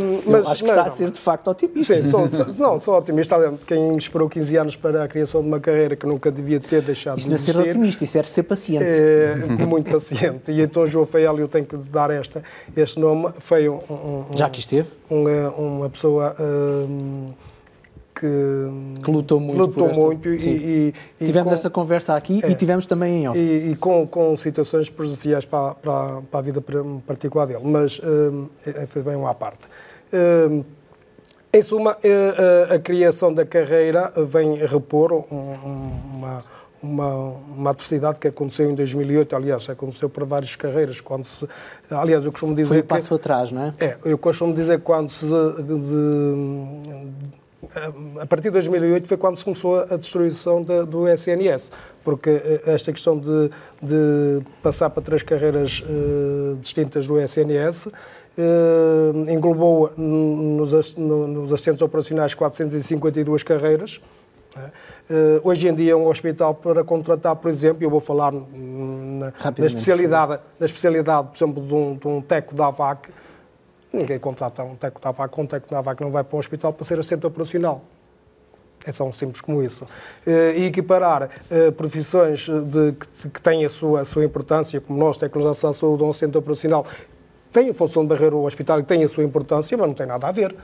Hum, 0.00 0.22
mas, 0.30 0.44
eu 0.44 0.52
acho 0.52 0.64
que 0.64 0.70
está 0.70 0.82
não. 0.82 0.88
a 0.88 0.90
ser 0.90 1.10
de 1.10 1.18
facto 1.18 1.48
otimista. 1.48 2.00
Sim, 2.00 2.08
sou, 2.08 2.28
não, 2.58 2.78
sou 2.78 2.96
otimista. 2.96 3.36
Quem 3.66 3.96
esperou 3.96 4.28
15 4.28 4.56
anos 4.56 4.76
para 4.76 5.04
a 5.04 5.08
criação 5.08 5.42
de 5.42 5.48
uma 5.48 5.58
carreira 5.58 5.96
que 5.96 6.06
nunca 6.06 6.30
devia 6.30 6.60
ter 6.60 6.80
deixado 6.82 7.18
isso 7.18 7.28
de 7.28 7.34
existir. 7.34 7.50
Isso 7.50 7.58
não 7.58 7.64
é 7.64 7.64
ser 7.64 7.70
otimista, 7.70 8.04
isso 8.04 8.18
é 8.18 8.22
ser 8.22 8.42
paciente. 8.44 8.84
É, 8.84 9.34
muito 9.66 9.90
paciente. 9.90 10.52
E 10.52 10.60
então 10.60 10.86
João 10.86 11.04
Feil, 11.04 11.38
eu 11.38 11.48
tenho 11.48 11.66
que 11.66 11.76
dar 11.76 12.10
esta, 12.10 12.42
este 12.76 13.00
nome, 13.00 13.30
foi 13.40 13.68
um, 13.68 13.80
um, 13.90 14.26
já 14.36 14.48
que 14.48 14.60
esteve? 14.60 14.88
Uma, 15.10 15.50
uma 15.50 15.90
pessoa... 15.90 16.34
Um, 16.38 17.32
que, 18.22 19.00
que 19.02 19.10
lutou 19.10 19.40
muito. 19.40 19.58
Lutou 19.58 19.92
muito 19.92 20.28
e, 20.28 20.94
e, 21.18 21.24
Tivemos 21.24 21.50
com, 21.50 21.54
essa 21.54 21.68
conversa 21.68 22.14
aqui 22.14 22.40
é, 22.44 22.50
e 22.50 22.54
tivemos 22.54 22.86
também 22.86 23.24
em 23.24 23.28
off. 23.28 23.36
E, 23.36 23.72
e 23.72 23.76
com, 23.76 24.06
com 24.06 24.36
situações 24.36 24.88
prejudiciais 24.88 25.44
para, 25.44 25.74
para, 25.74 26.22
para, 26.22 26.38
a 26.38 26.42
vida 26.42 26.62
particular 27.04 27.46
dele, 27.46 27.64
mas 27.64 27.98
uh, 27.98 28.48
foi 28.86 29.02
bem 29.02 29.16
uma 29.16 29.30
à 29.30 29.34
parte. 29.34 29.64
Uh, 30.12 30.64
em 31.52 31.62
suma, 31.62 31.92
uh, 31.92 32.74
a 32.74 32.78
criação 32.78 33.34
da 33.34 33.44
carreira 33.44 34.12
vem 34.16 34.54
repor 34.54 35.12
um, 35.12 35.24
uma, 36.14 36.44
uma, 36.80 37.14
uma 37.56 37.70
atrocidade 37.70 38.20
que 38.20 38.28
aconteceu 38.28 38.70
em 38.70 38.74
2008, 38.74 39.34
aliás, 39.34 39.68
aconteceu 39.68 40.08
para 40.08 40.24
várias 40.24 40.54
carreiras, 40.54 41.00
quando 41.00 41.24
se, 41.24 41.46
aliás, 41.90 42.24
eu 42.24 42.30
costumo 42.30 42.54
dizer 42.54 42.68
Foi 42.68 42.80
um 42.82 42.86
passo 42.86 43.08
que, 43.08 43.14
atrás, 43.14 43.50
não 43.50 43.62
é? 43.62 43.72
É, 43.80 43.98
eu 44.04 44.16
costumo 44.16 44.54
dizer 44.54 44.80
quando 44.80 45.10
se 45.10 45.26
de, 45.26 45.62
de, 45.62 47.41
a 48.20 48.26
partir 48.26 48.48
de 48.48 48.50
2008 48.50 49.06
foi 49.06 49.16
quando 49.16 49.36
se 49.36 49.44
começou 49.44 49.80
a 49.80 49.96
destruição 49.96 50.62
do 50.62 51.08
SNS, 51.08 51.70
porque 52.02 52.30
eh, 52.30 52.62
esta 52.66 52.92
questão 52.92 53.16
de, 53.16 53.50
de 53.80 54.42
passar 54.62 54.90
para 54.90 55.02
três 55.02 55.22
carreiras 55.22 55.80
uh, 55.80 56.56
distintas 56.56 57.06
do 57.06 57.18
SNS 57.18 57.86
uh, 57.86 57.90
englobou 59.30 59.92
nos, 59.96 60.96
nos 60.96 61.52
assistentes 61.52 61.82
operacionais 61.82 62.34
452 62.34 63.42
carreiras. 63.44 64.00
Uh, 64.56 65.40
hoje 65.44 65.68
em 65.68 65.74
dia, 65.74 65.96
um 65.96 66.08
hospital 66.08 66.54
para 66.54 66.84
contratar, 66.84 67.36
por 67.36 67.50
exemplo, 67.50 67.82
eu 67.82 67.88
vou 67.88 68.00
falar 68.00 68.32
na, 68.32 69.32
na 69.56 69.66
especialidade, 69.66 70.42
na 70.58 70.66
especialidade, 70.66 71.28
por 71.28 71.36
exemplo, 71.36 71.66
de 71.66 71.74
um, 71.74 71.94
de 71.96 72.08
um 72.08 72.20
teco 72.20 72.54
da 72.54 72.66
AVAC, 72.66 73.08
Ninguém 73.92 74.18
contrata 74.18 74.62
um 74.64 74.74
técnico 74.74 75.00
da 75.00 75.10
AVAC, 75.10 75.40
um 75.40 75.46
técnico 75.46 75.74
da 75.74 75.78
AVAC 75.78 76.00
não 76.00 76.10
vai 76.10 76.24
para 76.24 76.36
um 76.36 76.38
hospital 76.38 76.72
para 76.72 76.84
ser 76.84 76.98
assistente 76.98 77.26
operacional. 77.26 77.82
É 78.84 78.90
tão 78.90 79.12
simples 79.12 79.40
como 79.40 79.62
isso. 79.62 79.84
Eh, 80.26 80.54
e 80.58 80.64
equiparar 80.64 81.30
eh, 81.50 81.70
profissões 81.70 82.48
de, 82.48 82.92
que, 82.92 83.28
que 83.28 83.42
têm 83.42 83.64
a 83.64 83.70
sua, 83.70 84.00
a 84.00 84.04
sua 84.04 84.24
importância, 84.24 84.80
como 84.80 84.98
nós, 84.98 85.16
técnicos 85.16 85.60
da 85.60 85.72
saúde, 85.72 86.02
um 86.02 86.10
assistente 86.10 86.36
operacional, 86.36 86.84
tem 87.52 87.70
a 87.70 87.74
função 87.74 88.02
de 88.02 88.08
barreira 88.08 88.34
o 88.34 88.44
hospital 88.44 88.80
e 88.80 88.82
tem 88.82 89.04
a 89.04 89.08
sua 89.08 89.22
importância, 89.22 89.76
mas 89.76 89.86
não 89.86 89.94
tem 89.94 90.06
nada 90.06 90.26
a 90.26 90.32
ver. 90.32 90.56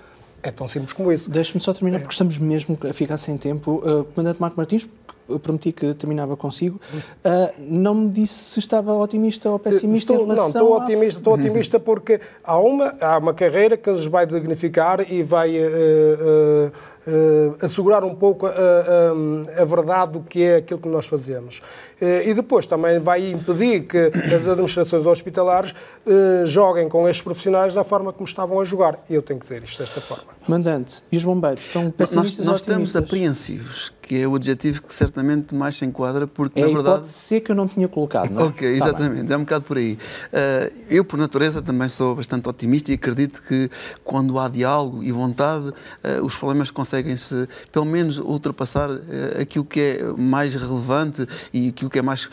É 0.43 0.51
tão 0.51 0.67
simples 0.67 0.93
como 0.93 1.12
isso. 1.12 1.31
Deixe-me 1.31 1.61
só 1.61 1.73
terminar, 1.73 2.01
porque 2.01 2.12
estamos 2.12 2.38
mesmo 2.38 2.79
a 2.88 2.93
ficar 2.93 3.17
sem 3.19 3.37
tempo. 3.37 3.83
Uh, 3.85 4.05
Comandante 4.05 4.41
Marco 4.41 4.57
Martins, 4.57 4.88
eu 5.29 5.38
prometi 5.38 5.73
que 5.73 5.95
terminava 5.95 6.37
consigo. 6.37 6.81
Uh, 6.95 7.53
não 7.59 7.95
me 7.95 8.11
disse 8.11 8.35
se 8.35 8.59
estava 8.59 8.95
otimista 8.95 9.51
ou 9.51 9.59
pessimista 9.59 10.12
estou, 10.12 10.25
em 10.25 10.29
relação 10.29 10.45
Não, 10.45 10.69
estou 10.71 10.83
otimista, 10.83 11.21
estou 11.21 11.35
otimista 11.38 11.81
porque 11.81 12.21
há 12.43 12.59
uma, 12.59 12.95
há 13.01 13.19
uma 13.19 13.35
carreira 13.35 13.77
que 13.77 13.91
nos 13.91 14.07
vai 14.07 14.27
dignificar 14.27 15.01
e 15.11 15.23
vai... 15.23 15.59
Uh, 15.59 16.69
uh, 16.69 16.99
uh, 17.09 17.64
assegurar 17.64 18.05
um 18.05 18.14
pouco 18.14 18.47
a, 18.47 18.51
a, 18.51 19.62
a, 19.62 19.64
verdade 19.64 20.12
do 20.12 20.21
que 20.21 20.43
é 20.43 20.57
aquilo 20.57 20.79
que 20.79 20.88
nós 20.88 21.07
fazemos. 21.07 21.59
Uh, 22.01 22.29
e 22.29 22.35
depois 22.35 22.67
também 22.67 22.99
vai 22.99 23.31
impedir 23.31 23.87
que 23.87 24.11
as 24.35 24.47
administrações 24.47 25.07
hospitalares 25.07 25.73
uh, 25.73 26.47
joguem 26.47 26.88
com 26.88 27.09
estes 27.09 27.23
profissionais 27.23 27.75
da 27.75 27.83
forma 27.83 28.12
como 28.12 28.27
estavam 28.27 28.61
a 28.61 28.64
jogar. 28.64 28.99
Eu 29.09 29.23
tenho 29.23 29.41
que 29.41 29.47
dizer 29.47 29.62
isto 29.62 29.79
desta 29.79 30.01
forma. 30.01 30.25
Mandante, 30.47 31.03
e 31.11 31.17
os 31.17 31.25
bombeiros 31.25 31.67
estão 31.67 31.91
pessimistas 31.91 32.38
Nós, 32.38 32.47
nós 32.47 32.61
estamos 32.61 32.97
apreensivos, 32.97 33.93
que 34.09 34.23
é 34.23 34.27
o 34.27 34.35
adjetivo 34.35 34.83
que 34.83 34.94
certamente 34.94 35.55
mais 35.55 35.77
se 35.77 35.85
enquadra, 35.85 36.27
porque 36.27 36.59
é 36.59 36.66
na 36.66 36.73
verdade... 36.73 36.97
pode 37.01 37.09
ser 37.09 37.40
que 37.40 37.53
eu 37.53 37.57
não 37.57 37.68
tinha 37.68 37.87
colocado, 37.87 38.31
não 38.31 38.40
é? 38.40 38.44
ok, 38.44 38.79
tá 38.79 38.87
exatamente, 38.87 39.23
bem. 39.25 39.35
é 39.35 39.37
um 39.37 39.40
bocado 39.40 39.64
por 39.66 39.77
aí. 39.77 39.99
Uh, 40.33 40.73
eu, 40.88 41.05
por 41.05 41.18
natureza, 41.18 41.61
também 41.61 41.88
sou 41.90 42.16
bastante 42.16 42.49
otimista 42.49 42.90
e 42.90 42.94
acredito 42.94 43.42
que 43.47 43.71
quando 44.03 44.38
há 44.38 44.49
diálogo 44.49 45.03
e 45.03 45.12
vontade, 45.12 45.68
uh, 45.68 46.25
os 46.25 46.35
problemas 46.35 46.71
conseguem-se, 46.71 47.47
pelo 47.71 47.85
menos, 47.85 48.16
ultrapassar 48.16 48.90
uh, 48.90 49.01
aquilo 49.40 49.64
que 49.66 49.81
é 49.81 50.03
mais 50.16 50.55
relevante 50.55 51.27
e 51.53 51.68
aquilo 51.68 51.90
que 51.90 51.99
é 51.99 52.03
mais 52.03 52.29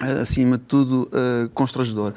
acima 0.00 0.56
de 0.56 0.64
tudo, 0.64 1.08
uh, 1.12 1.48
constrangedor. 1.50 2.12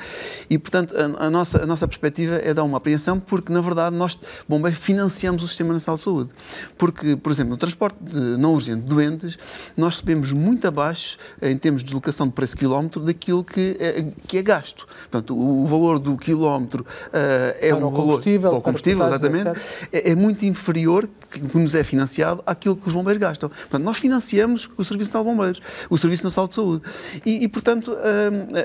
E, 0.50 0.58
portanto, 0.58 0.96
a, 0.98 1.26
a, 1.26 1.30
nossa, 1.30 1.64
a 1.64 1.66
nossa 1.66 1.88
perspectiva 1.88 2.36
é 2.36 2.54
dar 2.54 2.64
uma 2.64 2.78
apreensão 2.78 3.20
porque, 3.20 3.52
na 3.52 3.62
verdade, 3.62 3.96
nós, 3.96 4.18
bombeiros, 4.48 4.80
financiamos 4.80 5.44
o 5.44 5.48
Sistema 5.48 5.74
Nacional 5.74 5.98
de 5.98 6.04
Saúde. 6.04 6.30
Porque, 6.78 7.16
por 7.16 7.32
exemplo, 7.32 7.52
no 7.52 7.58
transporte 7.58 7.98
não 8.40 8.54
urgente 8.54 8.82
de 8.82 8.88
doentes, 8.88 9.38
nós 9.76 9.96
recebemos 9.96 10.32
muito 10.32 10.68
abaixo, 10.68 11.18
em 11.42 11.58
termos 11.58 11.82
de 11.82 11.86
deslocação 11.86 12.28
de 12.28 12.34
preço 12.34 12.56
quilómetro, 12.56 13.02
daquilo 13.02 13.44
que 13.44 13.78
é, 13.80 14.06
que 14.26 14.38
é 14.38 14.42
gasto. 14.42 14.88
Portanto, 15.10 15.36
o, 15.36 15.64
o 15.64 15.68
valor 15.68 16.00
do 16.00 16.18
quilómetro 16.18 16.84
uh, 16.84 17.58
é 17.60 17.70
para 17.70 17.78
um 17.78 17.88
o 17.88 17.92
combustível, 17.92 18.42
valor... 18.42 18.52
Para 18.54 18.60
o 18.60 18.62
combustível, 18.62 19.08
exatamente. 19.08 19.50
É, 19.92 20.12
é, 20.12 20.16
muito 20.16 20.46
inferior 20.46 21.08
que 21.30 21.58
nos 21.58 21.76
é 21.76 21.84
financiado 21.84 22.42
àquilo 22.46 22.76
que 22.76 22.88
os 22.88 22.94
bombeiros 22.94 23.22
gastam. 23.22 23.50
Portanto, 23.50 23.84
nós 23.84 23.98
financiamos 23.98 24.70
o 24.78 24.84
Serviço 24.84 25.12
Nacional 25.12 25.26
de 25.26 25.38
Bombeiros, 25.38 25.62
o 25.90 25.98
Serviço 25.98 26.24
Nacional 26.24 26.48
de 26.48 26.56
Saúde. 26.56 26.82
E, 27.26 27.44
e 27.44 27.48
portanto, 27.48 27.65
portanto, 27.66 27.98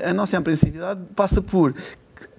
a, 0.05 0.11
a 0.11 0.15
nossa 0.15 0.37
apreensividade 0.37 1.01
passa 1.17 1.41
por 1.41 1.75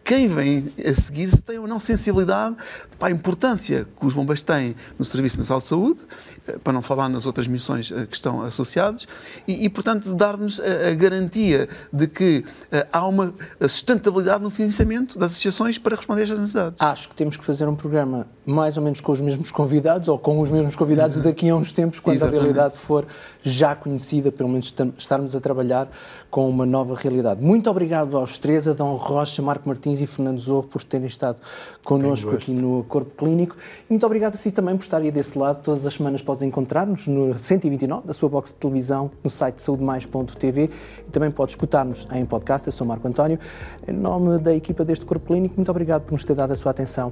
quem 0.04 0.28
vem 0.28 0.72
a 0.86 0.94
seguir 0.94 1.30
se 1.30 1.42
tem 1.42 1.58
ou 1.58 1.68
não 1.68 1.80
sensibilidade 1.80 2.56
para 3.00 3.08
a 3.08 3.12
importância 3.12 3.88
que 4.00 4.06
os 4.06 4.14
bombeiros 4.14 4.42
têm 4.42 4.76
no 5.00 5.06
Serviço 5.06 5.40
Nacional 5.40 5.62
de 5.62 5.68
Saúde, 5.68 6.00
eh, 6.48 6.58
para 6.64 6.74
não 6.74 6.82
falar 6.82 7.10
nas 7.10 7.26
outras 7.26 7.48
missões 7.48 7.92
eh, 7.92 8.06
que 8.06 8.16
estão 8.16 8.42
associadas, 8.42 9.08
e, 9.48 9.66
e 9.66 9.70
portanto, 9.70 10.14
dar-nos 10.14 10.60
a, 10.60 10.90
a, 10.90 10.94
garantia 10.94 11.68
de 11.92 12.08
que 12.08 12.44
uh, 12.72 12.88
há 12.92 13.08
uma 13.08 13.34
sustentabilidade 13.62 14.44
no 14.44 14.50
financiamento 14.50 15.18
das 15.18 15.32
associações 15.32 15.78
para 15.78 15.96
responder 15.96 16.22
a 16.22 16.24
estas 16.24 16.40
necessidades. 16.40 16.82
Acho 16.82 17.10
que 17.10 17.16
temos 17.16 17.38
que 17.38 17.46
fazer 17.46 17.68
um 17.68 17.76
programa 17.76 18.28
mais 18.46 18.78
ou 18.78 18.84
menos 18.84 19.02
com 19.02 19.12
os 19.12 19.22
mesmos 19.22 19.52
convidados, 19.52 20.08
ou 20.08 20.20
com 20.20 20.40
os 20.40 20.50
mesmos 20.50 20.76
convidados 20.76 21.18
daqui 21.18 21.50
a 21.50 21.56
uns 21.56 21.72
tempos, 21.72 22.00
quando 22.00 22.18
Exatamente. 22.18 22.40
a 22.40 22.44
realidade 22.44 22.78
for 22.78 23.08
já 23.42 23.76
conhecida, 23.76 24.32
pelo 24.32 24.50
menos 24.50 24.74
estarmos 24.98 25.36
a 25.36 25.40
trabalhar 25.40 25.90
com 26.32 26.50
uma 26.50 26.66
nova 26.66 26.96
realidade. 26.96 27.44
Muito 27.44 27.70
obrigado 27.70 28.18
aos 28.18 28.38
três, 28.38 28.66
Adão 28.66 28.96
Rocha, 28.96 29.42
Marco 29.42 29.68
Martins 29.68 30.00
e 30.00 30.08
Fernando 30.08 30.40
Zorro, 30.40 30.64
por 30.64 30.82
terem 30.82 31.06
estado 31.06 31.38
connosco 31.84 32.32
aqui 32.32 32.54
no 32.54 32.86
Corpo 32.86 33.12
Clínico. 33.18 33.58
Muito 33.90 34.06
obrigado 34.06 34.36
a 34.36 34.38
si 34.38 34.50
também 34.50 34.78
por 34.78 34.84
estar 34.84 35.02
aí 35.02 35.12
desse 35.12 35.38
lado. 35.38 35.62
Todas 35.62 35.86
as 35.86 35.94
semanas 35.94 36.22
podem 36.22 36.48
encontrar-nos 36.48 37.06
no 37.06 37.38
129 37.38 38.08
da 38.08 38.14
sua 38.14 38.30
box 38.30 38.52
de 38.52 38.56
televisão, 38.56 39.12
no 39.22 39.30
site 39.30 39.62
saudemais.tv 39.62 40.70
e 41.06 41.12
também 41.12 41.30
pode 41.30 41.52
escutar-nos 41.52 42.08
em 42.14 42.26
podcast. 42.26 42.66
Eu 42.66 42.72
sou 42.72 42.88
Marco 42.88 43.06
António. 43.06 43.38
Em 43.86 43.92
nome 43.92 44.40
da 44.40 44.56
equipa 44.56 44.86
deste 44.86 45.06
Corpo 45.06 45.28
Clínico, 45.28 45.56
muito 45.58 45.70
obrigado 45.70 46.04
por 46.04 46.14
nos 46.14 46.24
ter 46.24 46.34
dado 46.34 46.54
a 46.54 46.56
sua 46.56 46.72
atenção 46.72 47.12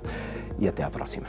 e 0.58 0.67
até 0.67 0.82
à 0.82 0.89
próxima. 0.89 1.27